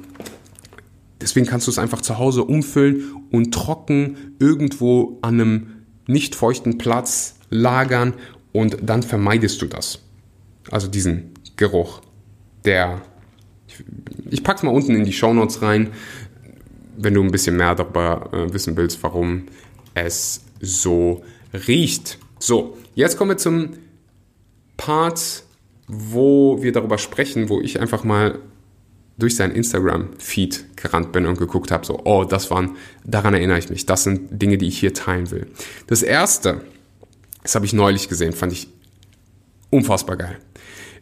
deswegen 1.21 1.47
kannst 1.47 1.67
du 1.67 1.71
es 1.71 1.79
einfach 1.79 2.01
zu 2.01 2.19
Hause 2.19 2.45
umfüllen 2.45 3.27
und 3.31 3.53
trocken 3.53 4.35
irgendwo 4.39 5.19
an 5.21 5.41
einem 5.41 5.67
nicht 6.07 6.35
feuchten 6.35 6.79
Platz 6.79 7.37
lagern 7.51 8.15
und 8.53 8.79
dann 8.83 9.03
vermeidest 9.03 9.61
du 9.61 9.67
das. 9.67 10.01
Also 10.71 10.89
diesen 10.89 11.33
Geruch, 11.57 12.01
der 12.65 13.03
ich, 13.67 13.85
ich 14.31 14.45
pack's 14.45 14.63
mal 14.63 14.71
unten 14.71 14.95
in 14.95 15.05
die 15.05 15.13
Show 15.13 15.33
Notes 15.33 15.63
rein, 15.63 15.93
wenn 16.97 17.15
du 17.15 17.23
ein 17.23 17.31
bisschen 17.31 17.57
mehr 17.57 17.75
darüber 17.75 18.31
äh, 18.33 18.53
wissen 18.53 18.77
willst, 18.77 19.03
warum 19.03 19.47
es 19.95 20.45
so 20.61 21.25
riecht. 21.67 22.19
So, 22.39 22.77
jetzt 22.95 23.17
kommen 23.17 23.31
wir 23.31 23.39
zum 23.39 23.71
Part, 24.77 25.45
wo 25.87 26.63
wir 26.63 26.73
darüber 26.73 26.99
sprechen, 26.99 27.49
wo 27.49 27.61
ich 27.61 27.81
einfach 27.81 28.05
mal 28.05 28.39
durch 29.19 29.37
seinen 29.37 29.55
Instagram-Feed 29.55 30.77
gerannt 30.77 31.13
bin 31.13 31.27
und 31.27 31.39
geguckt 31.39 31.71
habe, 31.71 31.85
so, 31.85 32.01
oh, 32.05 32.25
das 32.25 32.51
waren, 32.51 32.77
daran 33.05 33.35
erinnere 33.35 33.59
ich 33.59 33.69
mich, 33.69 33.85
das 33.87 34.05
sind 34.05 34.41
Dinge, 34.41 34.57
die 34.57 34.69
ich 34.69 34.79
hier 34.79 34.95
teilen 34.95 35.31
will. 35.31 35.47
Das 35.87 36.03
erste, 36.03 36.63
das 37.43 37.55
habe 37.55 37.67
ich 37.67 37.73
neulich 37.73 38.09
gesehen, 38.09 38.33
fand 38.33 38.53
ich 38.53 38.69
unfassbar 39.69 40.17
geil. 40.17 40.39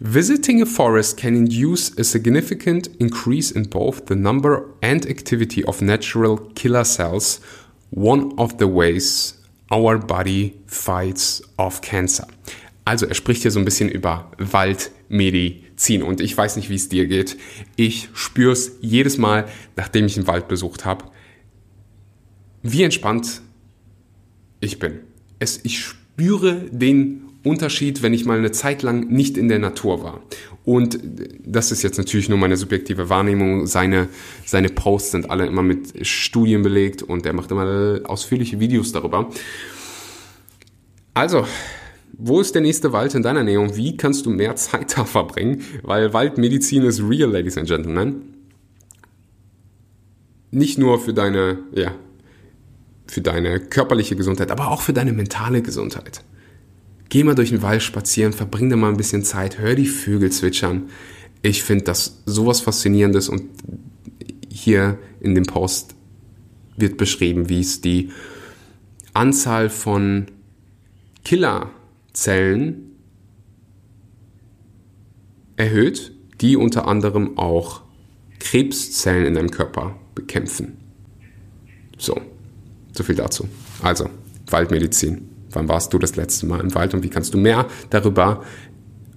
Visiting 0.01 0.63
a 0.63 0.67
forest 0.67 1.17
can 1.17 1.35
induce 1.35 1.99
a 1.99 2.05
significant 2.05 2.87
increase 3.01 3.51
in 3.51 3.65
both 3.65 4.07
the 4.07 4.15
number 4.15 4.65
and 4.81 5.05
activity 5.07 5.65
of 5.65 5.83
natural 5.83 6.39
killer 6.55 6.85
cells, 6.85 7.41
one 7.91 8.33
of 8.39 8.59
the 8.59 8.69
ways 8.69 9.35
our 9.73 9.99
body 9.99 10.55
fights 10.69 11.43
off 11.59 11.81
cancer. 11.81 12.27
Also 12.85 13.07
er 13.07 13.15
spricht 13.15 13.43
hier 13.43 13.51
so 13.51 13.59
ein 13.59 13.65
bisschen 13.65 13.89
über 13.89 14.31
Waldmedizin 14.39 16.05
und 16.05 16.21
ich 16.21 16.37
weiß 16.37 16.55
nicht, 16.57 16.71
wie 16.71 16.77
es 16.77 16.89
dir 16.89 17.09
geht. 17.09 17.37
Ich 17.75 18.09
spüre 18.15 18.53
es 18.53 18.79
jedes 18.81 19.19
Mal, 19.19 19.49
nachdem 19.77 20.07
ich 20.07 20.17
einen 20.17 20.29
Wald 20.29 20.47
besucht 20.47 20.85
habe, 20.85 21.07
wie 22.63 22.85
entspannt 22.85 23.43
ich 24.61 24.79
bin. 24.79 25.01
Es, 25.41 25.59
ich 25.65 25.81
spüre 25.81 26.67
den 26.71 27.28
Unterschied, 27.49 28.03
wenn 28.03 28.13
ich 28.13 28.25
mal 28.25 28.39
eine 28.39 28.53
Zeit 28.53 28.83
lang 28.83 29.09
nicht 29.09 29.37
in 29.37 29.49
der 29.49 29.59
Natur 29.59 30.03
war. 30.03 30.21
Und 30.65 31.01
das 31.45 31.73
ist 31.73 31.83
jetzt 31.83 31.97
natürlich 31.97 32.29
nur 32.29 32.37
meine 32.37 32.57
subjektive 32.57 33.09
Wahrnehmung. 33.09 33.67
Seine, 33.67 34.09
seine 34.45 34.69
Posts 34.69 35.11
sind 35.13 35.31
alle 35.31 35.47
immer 35.47 35.63
mit 35.63 36.07
Studien 36.07 36.63
belegt 36.63 37.03
und 37.03 37.25
er 37.25 37.33
macht 37.33 37.51
immer 37.51 38.01
ausführliche 38.05 38.61
Videos 38.61 38.93
darüber. 38.93 39.31
Also, 41.15 41.47
wo 42.13 42.41
ist 42.41 42.55
der 42.55 42.63
nächste 42.63 42.93
Wald 42.93 43.15
in 43.15 43.23
deiner 43.23 43.45
Nähe 43.45 43.61
und 43.61 43.77
wie 43.77 43.97
kannst 43.97 44.27
du 44.27 44.31
mehr 44.31 44.57
Zeit 44.57 44.93
da 44.99 45.05
verbringen? 45.05 45.63
Weil 45.83 46.13
Waldmedizin 46.13 46.83
ist 46.83 47.01
real, 47.01 47.31
Ladies 47.31 47.57
and 47.57 47.69
Gentlemen. 47.69 48.35
Nicht 50.51 50.79
nur 50.79 51.01
für 51.01 51.15
deine, 51.15 51.59
ja, 51.75 51.95
für 53.07 53.21
deine 53.21 53.61
körperliche 53.61 54.17
Gesundheit, 54.17 54.51
aber 54.51 54.71
auch 54.71 54.83
für 54.83 54.93
deine 54.93 55.13
mentale 55.13 55.63
Gesundheit. 55.63 56.23
Geh 57.09 57.25
mal 57.25 57.35
durch 57.35 57.51
den 57.51 57.63
Wald 57.63 57.83
spazieren, 57.83 58.33
verbring 58.33 58.69
da 58.69 58.77
mal 58.77 58.91
ein 58.91 58.97
bisschen 58.97 59.23
Zeit, 59.23 59.59
hör 59.59 59.75
die 59.75 59.87
Vögel 59.87 60.31
zwitschern. 60.31 60.91
Ich 61.43 61.63
finde 61.63 61.85
das 61.85 62.23
sowas 62.27 62.61
Faszinierendes 62.61 63.29
und 63.29 63.45
hier 64.51 64.99
in 65.21 65.35
dem 65.35 65.45
Post 65.45 65.95
wird 66.77 66.97
beschrieben, 66.97 67.49
wie 67.49 67.61
es 67.61 67.81
die 67.81 68.11
Anzahl 69.15 69.71
von 69.71 70.27
Killer 71.25 71.71
Zellen 72.13 72.93
erhöht, 75.57 76.13
die 76.41 76.57
unter 76.57 76.87
anderem 76.87 77.37
auch 77.39 77.83
Krebszellen 78.39 79.27
in 79.27 79.35
deinem 79.35 79.51
Körper 79.51 79.99
bekämpfen. 80.15 80.77
So, 81.97 82.21
so 82.93 83.03
viel 83.03 83.17
dazu. 83.17 83.49
Also, 83.83 84.09
Waldmedizin. 84.51 85.38
Wann 85.51 85.69
warst 85.69 85.93
du 85.93 85.99
das 85.99 86.17
letzte 86.17 86.47
Mal 86.47 86.61
im 86.61 86.75
Wald 86.75 86.95
und 86.95 87.03
wie 87.03 87.11
kannst 87.11 87.35
du 87.35 87.39
mehr 87.39 87.67
darüber, 87.91 88.45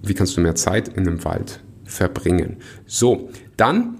wie 0.02 0.14
kannst 0.14 0.36
du 0.36 0.40
mehr 0.40 0.54
Zeit 0.54 0.88
in 0.88 1.06
einem 1.06 1.24
Wald 1.24 1.60
verbringen? 1.84 2.56
So, 2.86 3.30
dann 3.56 3.98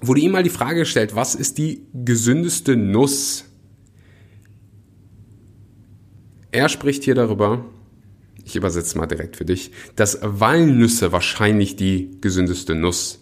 wurde 0.00 0.20
ihm 0.20 0.32
mal 0.32 0.42
die 0.42 0.50
Frage 0.50 0.80
gestellt, 0.80 1.14
was 1.14 1.34
ist 1.34 1.58
die 1.58 1.86
gesündeste 1.92 2.76
Nuss? 2.76 3.44
Er 6.52 6.68
spricht 6.68 7.04
hier 7.04 7.14
darüber, 7.14 7.64
ich 8.44 8.56
übersetze 8.56 8.98
mal 8.98 9.06
direkt 9.06 9.36
für 9.36 9.44
dich, 9.44 9.70
dass 9.94 10.18
Walnüsse 10.22 11.12
wahrscheinlich 11.12 11.76
die 11.76 12.10
gesündeste 12.20 12.74
Nuss 12.74 13.20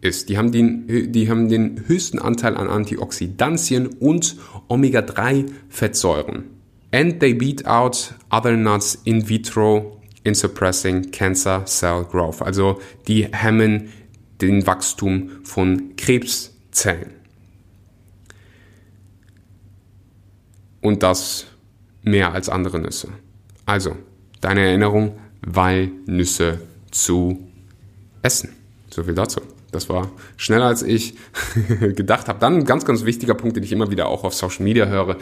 ist. 0.00 0.28
Die 0.28 0.38
haben 0.38 0.52
den, 0.52 1.12
die 1.12 1.28
haben 1.28 1.48
den 1.48 1.88
höchsten 1.88 2.18
Anteil 2.18 2.56
an 2.56 2.68
Antioxidantien 2.68 3.86
und 3.86 4.36
Omega-3-Fettsäuren. 4.68 6.53
And 6.94 7.18
they 7.18 7.32
beat 7.32 7.66
out 7.66 8.14
other 8.30 8.56
nuts 8.56 8.94
in 9.04 9.28
vitro 9.28 10.00
in 10.24 10.36
suppressing 10.36 11.10
cancer 11.10 11.66
cell 11.66 12.04
growth. 12.04 12.40
Also 12.40 12.80
die 13.08 13.24
hemmen 13.32 13.92
den 14.40 14.64
Wachstum 14.64 15.44
von 15.44 15.96
Krebszellen. 15.96 17.14
Und 20.80 21.02
das 21.02 21.46
mehr 22.02 22.32
als 22.32 22.48
andere 22.48 22.78
Nüsse. 22.78 23.08
Also, 23.66 23.96
deine 24.40 24.60
Erinnerung, 24.60 25.18
Walnüsse 25.40 26.60
zu 26.92 27.48
essen. 28.22 28.54
So 28.90 29.02
viel 29.02 29.14
dazu. 29.14 29.40
Das 29.74 29.88
war 29.88 30.10
schneller 30.36 30.66
als 30.66 30.82
ich 30.82 31.14
gedacht 31.80 32.28
habe. 32.28 32.38
Dann 32.38 32.58
ein 32.58 32.64
ganz, 32.64 32.84
ganz 32.84 33.04
wichtiger 33.04 33.34
Punkt, 33.34 33.56
den 33.56 33.64
ich 33.64 33.72
immer 33.72 33.90
wieder 33.90 34.08
auch 34.08 34.24
auf 34.24 34.34
Social 34.34 34.62
Media 34.62 34.86
höre. 34.86 35.16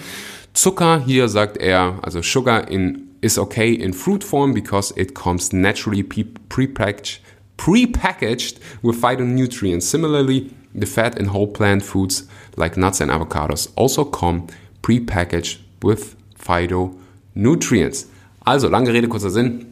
Zucker, 0.52 1.02
hier 1.04 1.28
sagt 1.28 1.56
er, 1.56 1.98
also 2.02 2.22
Sugar 2.22 2.68
in, 2.68 3.08
is 3.22 3.38
okay 3.38 3.72
in 3.72 3.94
fruit 3.94 4.22
form 4.22 4.52
because 4.52 4.92
it 4.96 5.14
comes 5.14 5.52
naturally 5.52 6.02
prepackaged, 6.02 7.20
prepackaged 7.56 8.58
with 8.82 8.96
phytonutrients. 8.96 9.90
Similarly, 9.90 10.50
the 10.74 10.86
fat 10.86 11.18
in 11.18 11.32
whole 11.32 11.46
plant 11.46 11.82
foods 11.82 12.28
like 12.56 12.76
nuts 12.76 13.00
and 13.00 13.10
avocados 13.10 13.70
also 13.76 14.04
come 14.04 14.46
prepackaged 14.82 15.58
with 15.82 16.16
phytonutrients. 16.38 18.06
Also, 18.44 18.68
lange 18.68 18.92
Rede, 18.92 19.08
kurzer 19.08 19.30
Sinn. 19.30 19.66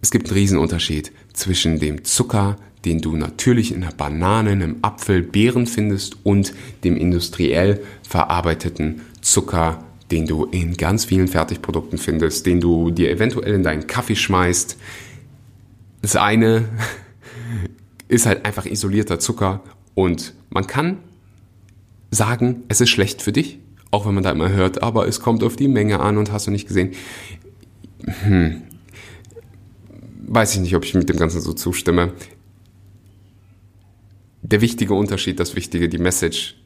Es 0.00 0.10
gibt 0.10 0.28
einen 0.28 0.38
Riesenunterschied 0.38 1.10
zwischen 1.32 1.80
dem 1.80 2.04
Zucker, 2.04 2.56
den 2.88 3.02
du 3.02 3.16
natürlich 3.16 3.74
in 3.74 3.82
der 3.82 3.90
Banane, 3.90 4.48
einem 4.48 4.76
Apfel, 4.80 5.22
Beeren 5.22 5.66
findest 5.66 6.16
und 6.22 6.54
dem 6.84 6.96
industriell 6.96 7.82
verarbeiteten 8.02 9.02
Zucker, 9.20 9.84
den 10.10 10.24
du 10.24 10.46
in 10.46 10.74
ganz 10.78 11.04
vielen 11.04 11.28
Fertigprodukten 11.28 11.98
findest, 11.98 12.46
den 12.46 12.62
du 12.62 12.90
dir 12.90 13.10
eventuell 13.10 13.52
in 13.52 13.62
deinen 13.62 13.86
Kaffee 13.86 14.16
schmeißt. 14.16 14.78
Das 16.00 16.16
eine 16.16 16.64
ist 18.08 18.24
halt 18.24 18.46
einfach 18.46 18.64
isolierter 18.64 19.18
Zucker 19.18 19.60
und 19.94 20.32
man 20.48 20.66
kann 20.66 20.96
sagen, 22.10 22.62
es 22.68 22.80
ist 22.80 22.88
schlecht 22.88 23.20
für 23.20 23.32
dich, 23.32 23.58
auch 23.90 24.06
wenn 24.06 24.14
man 24.14 24.24
da 24.24 24.30
immer 24.30 24.48
hört, 24.48 24.82
aber 24.82 25.06
es 25.06 25.20
kommt 25.20 25.42
auf 25.42 25.56
die 25.56 25.68
Menge 25.68 26.00
an 26.00 26.16
und 26.16 26.32
hast 26.32 26.46
du 26.46 26.50
nicht 26.50 26.66
gesehen. 26.66 26.92
Hm. 28.22 28.62
Weiß 30.26 30.54
ich 30.54 30.60
nicht, 30.60 30.74
ob 30.74 30.86
ich 30.86 30.94
mit 30.94 31.10
dem 31.10 31.18
Ganzen 31.18 31.42
so 31.42 31.52
zustimme. 31.52 32.14
Der 34.42 34.60
wichtige 34.60 34.94
Unterschied, 34.94 35.40
das 35.40 35.56
Wichtige, 35.56 35.88
die 35.88 35.98
Message 35.98 36.56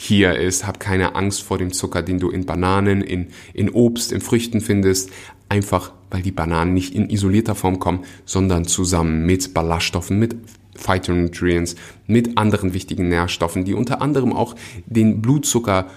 hier 0.00 0.38
ist, 0.38 0.64
hab 0.64 0.78
keine 0.78 1.16
Angst 1.16 1.42
vor 1.42 1.58
dem 1.58 1.72
Zucker, 1.72 2.02
den 2.02 2.20
du 2.20 2.30
in 2.30 2.46
Bananen, 2.46 3.00
in, 3.00 3.28
in 3.52 3.68
Obst, 3.68 4.12
in 4.12 4.20
Früchten 4.20 4.60
findest. 4.60 5.10
Einfach, 5.48 5.92
weil 6.10 6.22
die 6.22 6.30
Bananen 6.30 6.72
nicht 6.72 6.94
in 6.94 7.10
isolierter 7.10 7.56
Form 7.56 7.80
kommen, 7.80 8.04
sondern 8.24 8.64
zusammen 8.64 9.26
mit 9.26 9.54
Ballaststoffen, 9.54 10.18
mit 10.18 10.36
Phytonutrients, 10.76 11.74
mit 12.06 12.38
anderen 12.38 12.74
wichtigen 12.74 13.08
Nährstoffen, 13.08 13.64
die 13.64 13.74
unter 13.74 14.00
anderem 14.00 14.32
auch 14.32 14.54
den 14.86 15.20
Blutzucker, 15.20 15.90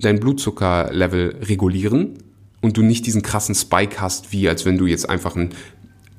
dein 0.00 0.18
Blutzuckerlevel 0.18 1.36
regulieren 1.42 2.18
und 2.60 2.76
du 2.76 2.82
nicht 2.82 3.06
diesen 3.06 3.22
krassen 3.22 3.54
Spike 3.54 4.00
hast, 4.00 4.32
wie 4.32 4.48
als 4.48 4.64
wenn 4.64 4.78
du 4.78 4.86
jetzt 4.86 5.08
einfach 5.08 5.36
einen 5.36 5.50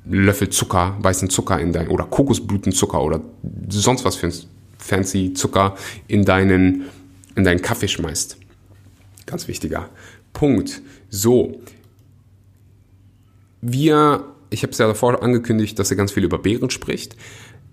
Löffel 0.08 0.50
Zucker, 0.50 0.98
weißen 1.00 1.30
Zucker 1.30 1.60
in 1.60 1.74
dein, 1.74 1.88
oder 1.88 2.06
Kokosblutenzucker 2.06 3.02
oder 3.02 3.22
sonst 3.70 4.06
was 4.06 4.16
für 4.16 4.28
ein 4.28 4.34
fancy 4.78 5.34
Zucker 5.34 5.76
in 6.08 6.26
deinen, 6.26 6.86
in 7.36 7.44
deinen 7.44 7.62
Kaffee 7.62 7.88
schmeißt. 7.88 8.38
Ganz 9.26 9.48
wichtiger 9.48 9.90
Punkt. 10.34 10.82
So. 11.10 11.60
Wir, 13.62 14.26
ich 14.52 14.62
habe 14.62 14.72
es 14.72 14.78
ja 14.78 14.88
davor 14.88 15.24
angekündigt, 15.24 15.80
dass 15.80 15.90
er 15.90 15.98
ganz 15.98 16.12
viel 16.12 16.24
über 16.24 16.38
Beeren 16.38 16.70
spricht. 16.70 17.16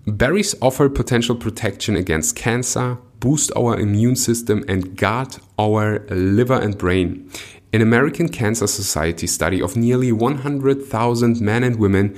Berries 0.05 0.61
offer 0.61 0.89
potential 0.89 1.37
protection 1.37 1.95
against 1.95 2.35
cancer, 2.35 2.97
boost 3.19 3.55
our 3.55 3.77
immune 3.77 4.15
system 4.15 4.65
and 4.67 4.97
guard 4.97 5.39
our 5.57 6.01
liver 6.09 6.61
and 6.61 6.77
brain. 6.77 7.29
An 7.73 7.81
American 7.81 8.29
Cancer 8.29 8.67
Society 8.67 9.27
study 9.27 9.61
of 9.61 9.75
nearly 9.75 10.11
100,000 10.11 11.41
men 11.41 11.63
and 11.63 11.77
women 11.77 12.15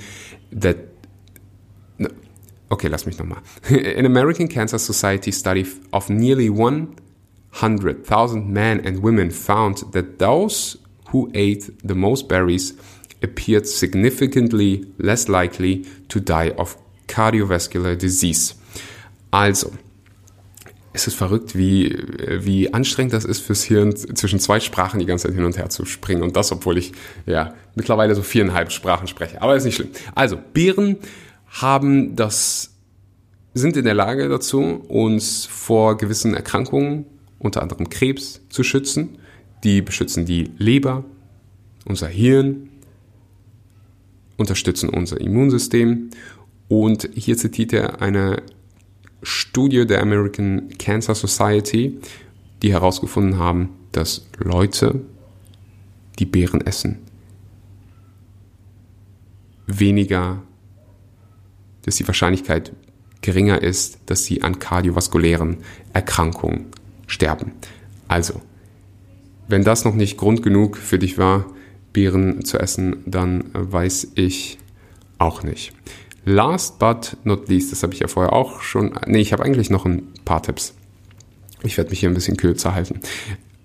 that 0.52 0.76
Okay, 2.68 2.88
lass 2.88 3.06
mich 3.06 3.16
nochmal. 3.16 3.44
An 3.96 4.04
American 4.04 4.48
Cancer 4.48 4.78
Society 4.78 5.30
study 5.30 5.64
of 5.92 6.10
nearly 6.10 6.50
100,000 6.50 8.52
men 8.52 8.80
and 8.84 9.04
women 9.04 9.30
found 9.30 9.84
that 9.92 10.18
those 10.18 10.76
who 11.10 11.30
ate 11.32 11.70
the 11.86 11.94
most 11.94 12.28
berries 12.28 12.72
appeared 13.22 13.68
significantly 13.68 14.84
less 14.98 15.28
likely 15.28 15.86
to 16.08 16.18
die 16.18 16.50
of 16.58 16.76
cardiovascular 17.06 17.96
disease. 17.96 18.54
Also, 19.32 19.72
es 20.96 21.06
ist 21.06 21.14
verrückt, 21.14 21.56
wie, 21.56 21.94
wie 22.40 22.72
anstrengend 22.72 23.12
das 23.12 23.26
ist 23.26 23.40
fürs 23.40 23.62
Hirn, 23.62 23.94
zwischen 23.94 24.40
zwei 24.40 24.60
Sprachen 24.60 24.98
die 24.98 25.04
ganze 25.04 25.28
Zeit 25.28 25.36
hin 25.36 25.44
und 25.44 25.58
her 25.58 25.68
zu 25.68 25.84
springen. 25.84 26.22
Und 26.22 26.36
das, 26.36 26.50
obwohl 26.52 26.78
ich 26.78 26.92
ja 27.26 27.54
mittlerweile 27.74 28.14
so 28.14 28.22
viereinhalb 28.22 28.72
Sprachen 28.72 29.06
spreche. 29.06 29.42
Aber 29.42 29.54
ist 29.54 29.64
nicht 29.64 29.76
schlimm. 29.76 29.90
Also, 30.14 30.38
Beeren 30.54 30.96
haben 31.48 32.16
das, 32.16 32.72
sind 33.52 33.76
in 33.76 33.84
der 33.84 33.92
Lage 33.92 34.26
dazu, 34.30 34.60
uns 34.88 35.44
vor 35.44 35.98
gewissen 35.98 36.32
Erkrankungen, 36.32 37.04
unter 37.38 37.60
anderem 37.60 37.90
Krebs, 37.90 38.40
zu 38.48 38.62
schützen. 38.62 39.18
Die 39.64 39.82
beschützen 39.82 40.24
die 40.24 40.50
Leber, 40.56 41.04
unser 41.84 42.08
Hirn, 42.08 42.70
unterstützen 44.38 44.88
unser 44.88 45.20
Immunsystem. 45.20 46.08
Und 46.68 47.10
hier 47.14 47.36
zitiert 47.36 47.74
er 47.74 48.00
eine 48.00 48.42
Studie 49.22 49.86
der 49.86 50.02
American 50.02 50.68
Cancer 50.78 51.14
Society, 51.14 51.98
die 52.62 52.72
herausgefunden 52.72 53.38
haben, 53.38 53.70
dass 53.92 54.26
Leute, 54.38 55.00
die 56.18 56.26
Beeren 56.26 56.60
essen, 56.60 56.98
weniger 59.66 60.42
dass 61.86 61.96
die 61.96 62.06
Wahrscheinlichkeit 62.06 62.72
geringer 63.22 63.62
ist, 63.62 64.00
dass 64.06 64.24
sie 64.24 64.42
an 64.42 64.58
kardiovaskulären 64.58 65.58
Erkrankungen 65.92 66.66
sterben. 67.06 67.52
Also, 68.08 68.42
wenn 69.48 69.64
das 69.64 69.84
noch 69.84 69.94
nicht 69.94 70.18
Grund 70.18 70.42
genug 70.42 70.76
für 70.76 70.98
dich 70.98 71.16
war, 71.16 71.46
Beeren 71.92 72.44
zu 72.44 72.58
essen, 72.58 72.96
dann 73.06 73.44
weiß 73.54 74.12
ich 74.16 74.58
auch 75.18 75.44
nicht. 75.44 75.72
Last 76.26 76.78
but 76.78 77.16
not 77.24 77.48
least, 77.48 77.72
das 77.72 77.82
habe 77.82 77.94
ich 77.94 78.00
ja 78.00 78.08
vorher 78.08 78.34
auch 78.34 78.60
schon, 78.60 78.98
nee, 79.06 79.20
ich 79.20 79.32
habe 79.32 79.42
eigentlich 79.42 79.70
noch 79.70 79.86
ein 79.86 80.12
paar 80.24 80.42
Tipps. 80.42 80.74
Ich 81.62 81.78
werde 81.78 81.90
mich 81.90 82.00
hier 82.00 82.10
ein 82.10 82.14
bisschen 82.14 82.36
kürzer 82.36 82.74
halten. 82.74 83.00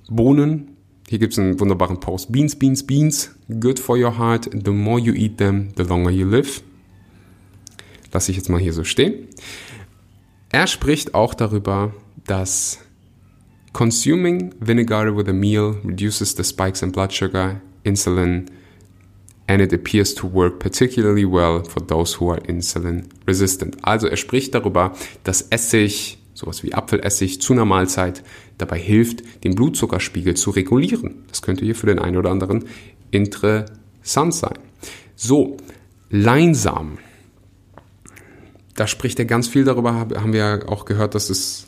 Bohnen, 0.10 0.78
hier 1.10 1.20
gibt 1.20 1.34
es 1.34 1.40
einen 1.40 1.60
wunderbaren 1.60 2.00
Post. 2.00 2.32
Beans, 2.32 2.56
Beans, 2.56 2.86
Beans, 2.86 3.32
good 3.60 3.80
for 3.80 3.98
your 3.98 4.18
heart. 4.18 4.50
The 4.54 4.72
more 4.72 5.00
you 5.00 5.14
eat 5.14 5.38
them, 5.38 5.70
the 5.76 5.84
longer 5.84 6.12
you 6.12 6.26
live 6.26 6.62
lasse 8.12 8.32
ich 8.32 8.38
jetzt 8.38 8.50
mal 8.50 8.60
hier 8.60 8.74
so 8.74 8.84
stehen. 8.84 9.28
Er 10.52 10.68
spricht 10.68 11.14
auch 11.14 11.34
darüber, 11.34 11.94
dass 12.26 12.80
consuming 13.74 14.54
vinegar 14.60 15.16
with 15.16 15.28
a 15.28 15.34
meal 15.34 15.78
reduces 15.86 16.36
the 16.36 16.44
spikes 16.44 16.82
in 16.82 16.92
blood 16.92 17.14
sugar, 17.14 17.62
insulin, 17.84 18.52
and 19.52 19.62
it 19.62 19.74
appears 19.74 20.16
to 20.16 20.32
work 20.32 20.60
particularly 20.60 21.26
well 21.26 21.64
for 21.64 21.86
those 21.86 22.20
who 22.20 22.32
are 22.32 22.40
insulin 22.48 23.10
resistant. 23.28 23.78
Also 23.84 24.08
er 24.08 24.18
spricht 24.18 24.56
darüber, 24.56 24.94
dass 25.24 25.42
Essig, 25.50 26.18
sowas 26.34 26.64
wie 26.64 26.74
Apfelessig 26.74 27.42
zu 27.42 27.54
einer 27.54 27.66
Mahlzeit 27.66 28.24
dabei 28.58 28.80
hilft, 28.80 29.24
den 29.44 29.56
Blutzuckerspiegel 29.56 30.36
zu 30.36 30.52
regulieren. 30.52 31.26
Das 31.28 31.42
könnte 31.42 31.66
hier 31.66 31.76
für 31.76 31.88
den 31.88 32.00
einen 32.00 32.18
oder 32.18 32.32
anderen 32.32 32.66
interessant 33.12 34.34
sein. 34.34 34.58
So, 35.16 35.58
Leinsamen 36.10 36.98
da 38.76 38.88
spricht 38.88 39.20
er 39.20 39.26
ganz 39.26 39.48
viel 39.48 39.64
darüber, 39.64 39.94
haben 39.94 40.34
wir 40.34 40.64
auch 40.68 40.86
gehört, 40.86 41.16
dass 41.16 41.30
es 41.30 41.68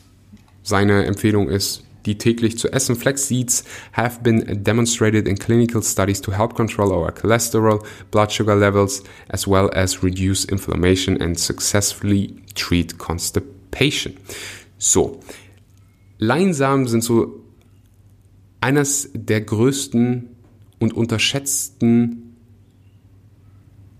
seine 0.62 1.04
Empfehlung 1.04 1.48
ist, 1.48 1.84
die 2.06 2.18
täglich 2.18 2.58
zu 2.58 2.72
essen. 2.72 2.96
Flax 2.96 3.28
seeds 3.28 3.64
have 3.92 4.22
been 4.22 4.62
demonstrated 4.62 5.26
in 5.26 5.36
clinical 5.38 5.82
studies 5.82 6.20
to 6.20 6.32
help 6.32 6.54
control 6.54 6.92
our 6.92 7.12
cholesterol, 7.12 7.84
blood 8.10 8.32
sugar 8.32 8.56
levels, 8.56 9.02
as 9.28 9.46
well 9.46 9.70
as 9.74 10.02
reduce 10.02 10.44
inflammation 10.44 11.20
and 11.20 11.38
successfully 11.38 12.36
treat 12.54 12.98
constipation. 12.98 14.16
So, 14.78 15.20
Leinsamen 16.18 16.86
sind 16.86 17.02
so 17.02 17.40
eines 18.60 19.10
der 19.14 19.40
größten 19.40 20.28
und 20.78 20.92
unterschätzten 20.94 22.36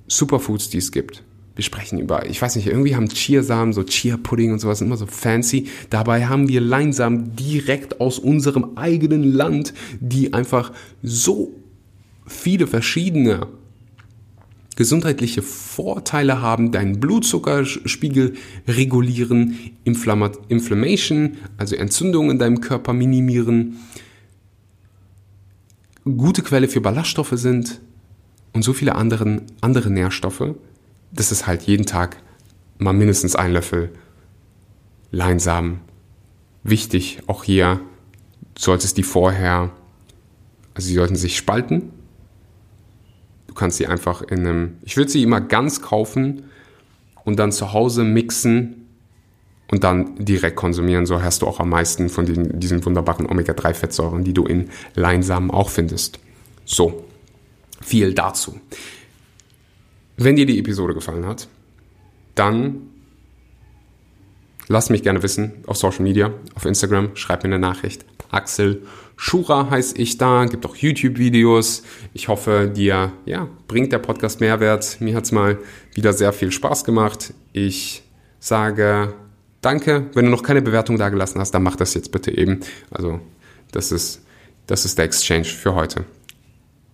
Superfoods, 0.07 0.71
die 0.71 0.79
es 0.79 0.93
gibt 0.93 1.23
wir 1.55 1.63
sprechen 1.63 2.01
über, 2.01 2.27
ich 2.27 2.43
weiß 2.43 2.57
nicht, 2.57 2.67
irgendwie 2.67 2.97
haben 2.97 3.09
Chiasamen, 3.09 3.73
so 3.73 3.85
Chia-Pudding 3.85 4.53
und 4.53 4.59
sowas 4.59 4.81
immer 4.81 4.97
so 4.97 5.07
fancy. 5.07 5.69
Dabei 5.89 6.27
haben 6.27 6.49
wir 6.49 6.61
Leinsamen 6.61 7.37
direkt 7.37 8.01
aus 8.01 8.19
unserem 8.19 8.77
eigenen 8.77 9.23
Land, 9.23 9.73
die 10.01 10.33
einfach 10.33 10.73
so 11.03 11.53
viele 12.27 12.67
verschiedene 12.67 13.47
gesundheitliche 14.77 15.43
Vorteile 15.43 16.41
haben, 16.43 16.73
deinen 16.73 16.99
Blutzuckerspiegel 16.99 18.35
regulieren, 18.67 19.77
Inflammation, 19.85 21.37
also 21.57 21.77
Entzündungen 21.77 22.33
in 22.33 22.39
deinem 22.41 22.61
Körper 22.61 22.93
minimieren, 22.93 23.77
gute 26.05 26.43
Quelle 26.43 26.67
für 26.67 26.81
Ballaststoffe 26.81 27.35
sind 27.35 27.81
und 28.53 28.63
so 28.63 28.73
viele 28.73 28.97
anderen, 28.97 29.43
andere 29.61 29.91
Nährstoffe, 29.91 30.55
das 31.15 31.33
ist 31.33 31.47
halt 31.47 31.63
jeden 31.63 31.87
Tag 31.87 32.17
mal 32.79 32.93
mindestens 32.93 33.37
ein 33.37 33.53
Löffel 33.53 33.91
Leinsamen. 35.11 35.81
Wichtig, 36.65 37.21
auch 37.27 37.45
hier 37.45 37.81
solltest 38.59 38.97
die 38.97 39.03
vorher, 39.03 39.71
also 40.75 40.89
sie 40.89 40.95
sollten 40.95 41.17
sich 41.17 41.37
spalten. 41.37 41.93
Du 43.47 43.55
kannst 43.55 43.77
sie 43.77 43.87
einfach 43.87 44.23
in 44.23 44.41
einem, 44.41 44.79
ich 44.83 44.97
würde 44.97 45.11
sie 45.11 45.23
immer 45.23 45.41
ganz 45.41 45.83
kaufen 45.83 46.45
und 47.25 47.39
dann 47.39 47.53
zu 47.53 47.73
Hause 47.73 48.03
mixen 48.03 48.87
und 49.71 49.85
dann 49.85 50.17
direkt 50.25 50.57
konsumieren. 50.57 51.07
So 51.07 51.23
hast 51.23 51.43
du 51.43 51.47
auch 51.47 51.61
am 51.61 51.69
meisten 51.69 52.09
von 52.09 52.27
den, 52.27 52.59
diesen 52.59 52.85
wunderbaren 52.85 53.27
Omega-3-Fettsäuren, 53.27 54.25
die 54.25 54.35
du 54.35 54.47
in 54.47 54.71
Leinsamen 54.95 55.51
auch 55.51 55.71
findest. 55.71 56.19
So, 56.65 57.05
viel 57.81 58.15
dazu. 58.15 58.61
Wenn 60.17 60.37
dir 60.37 60.47
die 60.47 60.59
Episode 60.59 60.95
gefallen 60.95 61.27
hat, 61.27 61.49
dann 62.35 62.91
lass 64.69 64.91
mich 64.91 65.03
gerne 65.03 65.23
wissen 65.23 65.53
auf 65.67 65.77
Social 65.77 66.03
Media, 66.03 66.33
auf 66.55 66.65
Instagram, 66.65 67.17
schreib 67.17 67.43
mir 67.43 67.49
eine 67.49 67.59
Nachricht. 67.59 68.05
Axel 68.31 68.83
Schura 69.17 69.71
heiße 69.71 69.97
ich 69.97 70.19
da, 70.19 70.45
gibt 70.47 70.67
auch 70.67 70.75
YouTube-Videos. 70.75 71.85
Ich 72.15 72.29
hoffe, 72.29 72.71
dir 72.75 73.13
ja, 73.27 73.49
bringt 73.69 73.93
der 73.93 73.99
Podcast 73.99 74.41
Mehrwert. 74.41 75.01
Mir 75.01 75.15
hat 75.15 75.25
es 75.25 75.33
mal 75.33 75.59
wieder 75.95 76.13
sehr 76.13 76.33
viel 76.33 76.51
Spaß 76.51 76.85
gemacht. 76.85 77.33
Ich 77.53 78.03
sage 78.41 79.15
danke. 79.61 80.11
Wenn 80.15 80.25
du 80.25 80.31
noch 80.31 80.43
keine 80.43 80.63
Bewertung 80.63 80.99
da 80.99 81.09
gelassen 81.11 81.39
hast, 81.41 81.53
dann 81.53 81.63
mach 81.63 81.77
das 81.77 81.95
jetzt 81.95 82.11
bitte 82.11 82.37
eben. 82.37 82.61
Also, 82.91 83.21
das 83.71 83.93
ist, 83.93 84.23
das 84.67 84.85
ist 84.85 84.99
der 84.99 85.05
Exchange 85.05 85.45
für 85.45 85.75
heute. 85.75 86.05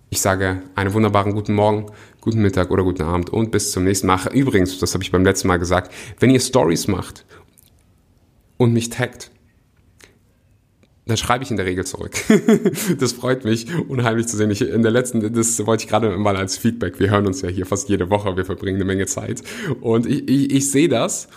Ich 0.09 0.21
sage 0.21 0.61
einen 0.75 0.93
wunderbaren 0.93 1.33
guten 1.33 1.53
Morgen, 1.53 1.87
guten 2.21 2.41
Mittag 2.41 2.71
oder 2.71 2.83
guten 2.83 3.01
Abend 3.01 3.29
und 3.29 3.51
bis 3.51 3.71
zum 3.71 3.83
nächsten 3.83 4.07
Mal. 4.07 4.19
Übrigens, 4.33 4.79
das 4.79 4.93
habe 4.93 5.03
ich 5.03 5.11
beim 5.11 5.25
letzten 5.25 5.47
Mal 5.47 5.57
gesagt, 5.57 5.91
wenn 6.19 6.29
ihr 6.29 6.39
Stories 6.39 6.87
macht 6.87 7.25
und 8.57 8.73
mich 8.73 8.89
taggt, 8.89 9.31
dann 11.07 11.17
schreibe 11.17 11.43
ich 11.43 11.51
in 11.51 11.57
der 11.57 11.65
Regel 11.65 11.85
zurück. 11.85 12.13
das 12.99 13.11
freut 13.11 13.43
mich 13.43 13.67
unheimlich 13.89 14.27
zu 14.27 14.37
sehen. 14.37 14.51
Ich, 14.51 14.61
in 14.61 14.83
der 14.83 14.91
letzten, 14.91 15.33
das 15.33 15.65
wollte 15.65 15.83
ich 15.83 15.89
gerade 15.89 16.15
mal 16.17 16.37
als 16.37 16.57
Feedback. 16.57 16.99
Wir 16.99 17.09
hören 17.09 17.25
uns 17.25 17.41
ja 17.41 17.49
hier 17.49 17.65
fast 17.65 17.89
jede 17.89 18.09
Woche, 18.09 18.37
wir 18.37 18.45
verbringen 18.45 18.75
eine 18.75 18.85
Menge 18.85 19.07
Zeit. 19.07 19.41
Und 19.81 20.05
ich, 20.05 20.29
ich, 20.29 20.51
ich 20.51 20.71
sehe 20.71 20.87
das, 20.87 21.27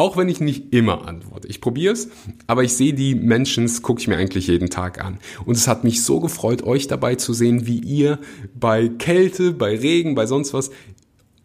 auch 0.00 0.16
wenn 0.16 0.30
ich 0.30 0.40
nicht 0.40 0.72
immer 0.72 1.06
antworte. 1.06 1.46
Ich 1.48 1.60
probiere 1.60 1.92
es, 1.92 2.08
aber 2.46 2.64
ich 2.64 2.72
sehe 2.72 2.94
die 2.94 3.14
Mentions, 3.14 3.82
gucke 3.82 4.00
ich 4.00 4.08
mir 4.08 4.16
eigentlich 4.16 4.46
jeden 4.46 4.70
Tag 4.70 5.04
an. 5.04 5.18
Und 5.44 5.58
es 5.58 5.68
hat 5.68 5.84
mich 5.84 6.02
so 6.02 6.20
gefreut, 6.20 6.62
euch 6.62 6.86
dabei 6.86 7.16
zu 7.16 7.34
sehen, 7.34 7.66
wie 7.66 7.80
ihr 7.80 8.18
bei 8.58 8.88
Kälte, 8.88 9.52
bei 9.52 9.76
Regen, 9.76 10.14
bei 10.14 10.24
sonst 10.24 10.54
was 10.54 10.70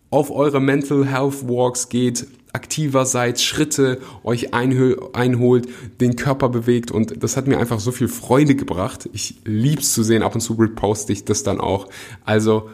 auf 0.10 0.32
eure 0.32 0.62
Mental 0.62 1.06
Health 1.06 1.50
Walks 1.50 1.90
geht, 1.90 2.28
aktiver 2.54 3.06
seid, 3.06 3.42
Schritte 3.42 4.00
euch 4.24 4.54
einholt, 4.54 5.68
den 6.00 6.16
Körper 6.16 6.48
bewegt 6.48 6.92
und 6.92 7.22
das 7.22 7.36
hat 7.36 7.48
mir 7.48 7.58
einfach 7.58 7.82
so 7.82 7.92
viel 7.92 8.08
Freude 8.08 8.56
gebracht. 8.56 9.10
Ich 9.12 9.36
lieb's 9.44 9.94
zu 9.94 10.02
sehen, 10.02 10.24
ab 10.24 10.34
und 10.34 10.40
zu 10.40 10.54
reposte 10.54 11.12
ich 11.12 11.26
das 11.26 11.44
dann 11.44 11.60
auch. 11.60 11.90
Also 12.24 12.70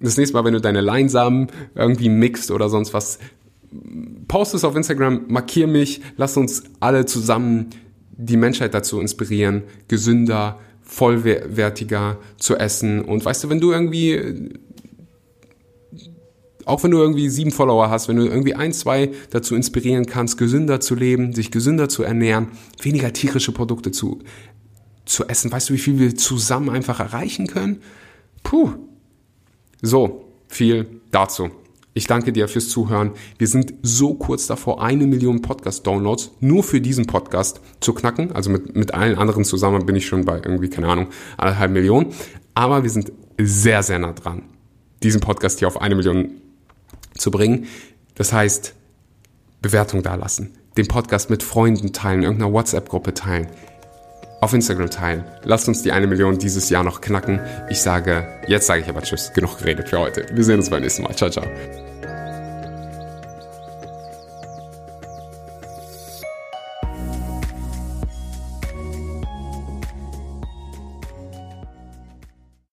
das 0.00 0.16
nächste 0.16 0.34
Mal, 0.34 0.46
wenn 0.46 0.54
du 0.54 0.62
deine 0.62 0.80
Leinsamen 0.80 1.48
irgendwie 1.74 2.08
mixt 2.08 2.50
oder 2.50 2.70
sonst 2.70 2.94
was, 2.94 3.18
post 4.28 4.54
es 4.54 4.64
auf 4.64 4.76
Instagram, 4.76 5.24
markier 5.28 5.66
mich, 5.66 6.00
lass 6.16 6.36
uns 6.36 6.64
alle 6.80 7.06
zusammen 7.06 7.70
die 8.16 8.36
Menschheit 8.36 8.74
dazu 8.74 9.00
inspirieren, 9.00 9.64
gesünder, 9.88 10.58
vollwertiger 10.82 12.18
zu 12.38 12.56
essen. 12.56 13.02
Und 13.02 13.24
weißt 13.24 13.44
du, 13.44 13.50
wenn 13.50 13.60
du 13.60 13.72
irgendwie 13.72 14.50
auch 16.66 16.82
wenn 16.82 16.90
du 16.90 16.98
irgendwie 16.98 17.28
sieben 17.28 17.52
Follower 17.52 17.88
hast, 17.90 18.08
wenn 18.08 18.16
du 18.16 18.24
irgendwie 18.24 18.54
ein, 18.54 18.72
zwei 18.72 19.12
dazu 19.30 19.54
inspirieren 19.54 20.04
kannst, 20.04 20.36
gesünder 20.36 20.80
zu 20.80 20.96
leben, 20.96 21.32
sich 21.32 21.52
gesünder 21.52 21.88
zu 21.88 22.02
ernähren, 22.02 22.48
weniger 22.82 23.12
tierische 23.12 23.52
Produkte 23.52 23.92
zu, 23.92 24.18
zu 25.04 25.26
essen, 25.28 25.52
weißt 25.52 25.70
du, 25.70 25.74
wie 25.74 25.78
viel 25.78 25.98
wir 26.00 26.16
zusammen 26.16 26.68
einfach 26.68 26.98
erreichen 26.98 27.46
können? 27.46 27.82
Puh. 28.42 28.72
So, 29.80 30.24
viel 30.48 30.88
dazu. 31.12 31.50
Ich 31.96 32.06
danke 32.06 32.30
dir 32.30 32.46
fürs 32.46 32.68
Zuhören. 32.68 33.12
Wir 33.38 33.48
sind 33.48 33.72
so 33.80 34.12
kurz 34.12 34.46
davor, 34.46 34.82
eine 34.82 35.06
Million 35.06 35.40
Podcast-Downloads 35.40 36.32
nur 36.40 36.62
für 36.62 36.82
diesen 36.82 37.06
Podcast 37.06 37.62
zu 37.80 37.94
knacken. 37.94 38.32
Also 38.32 38.50
mit, 38.50 38.76
mit 38.76 38.92
allen 38.92 39.16
anderen 39.16 39.44
zusammen 39.44 39.86
bin 39.86 39.96
ich 39.96 40.06
schon 40.06 40.26
bei 40.26 40.34
irgendwie, 40.34 40.68
keine 40.68 40.88
Ahnung, 40.88 41.06
anderthalb 41.38 41.70
Millionen. 41.70 42.12
Aber 42.52 42.82
wir 42.82 42.90
sind 42.90 43.12
sehr, 43.38 43.82
sehr 43.82 43.98
nah 43.98 44.12
dran, 44.12 44.42
diesen 45.02 45.22
Podcast 45.22 45.60
hier 45.60 45.68
auf 45.68 45.80
eine 45.80 45.94
Million 45.94 46.32
zu 47.14 47.30
bringen. 47.30 47.64
Das 48.14 48.30
heißt, 48.30 48.74
Bewertung 49.62 50.02
dalassen, 50.02 50.50
den 50.76 50.88
Podcast 50.88 51.30
mit 51.30 51.42
Freunden 51.42 51.94
teilen, 51.94 52.24
irgendeiner 52.24 52.52
WhatsApp-Gruppe 52.52 53.14
teilen, 53.14 53.46
auf 54.42 54.52
Instagram 54.52 54.90
teilen. 54.90 55.24
Lasst 55.44 55.66
uns 55.66 55.80
die 55.80 55.92
eine 55.92 56.06
Million 56.06 56.36
dieses 56.36 56.68
Jahr 56.68 56.84
noch 56.84 57.00
knacken. 57.00 57.40
Ich 57.70 57.80
sage, 57.80 58.28
jetzt 58.48 58.66
sage 58.66 58.82
ich 58.82 58.88
aber 58.90 59.00
Tschüss, 59.00 59.32
genug 59.32 59.56
geredet 59.60 59.88
für 59.88 59.98
heute. 59.98 60.26
Wir 60.30 60.44
sehen 60.44 60.56
uns 60.56 60.68
beim 60.68 60.82
nächsten 60.82 61.02
Mal. 61.02 61.16
Ciao, 61.16 61.30
ciao. 61.30 61.46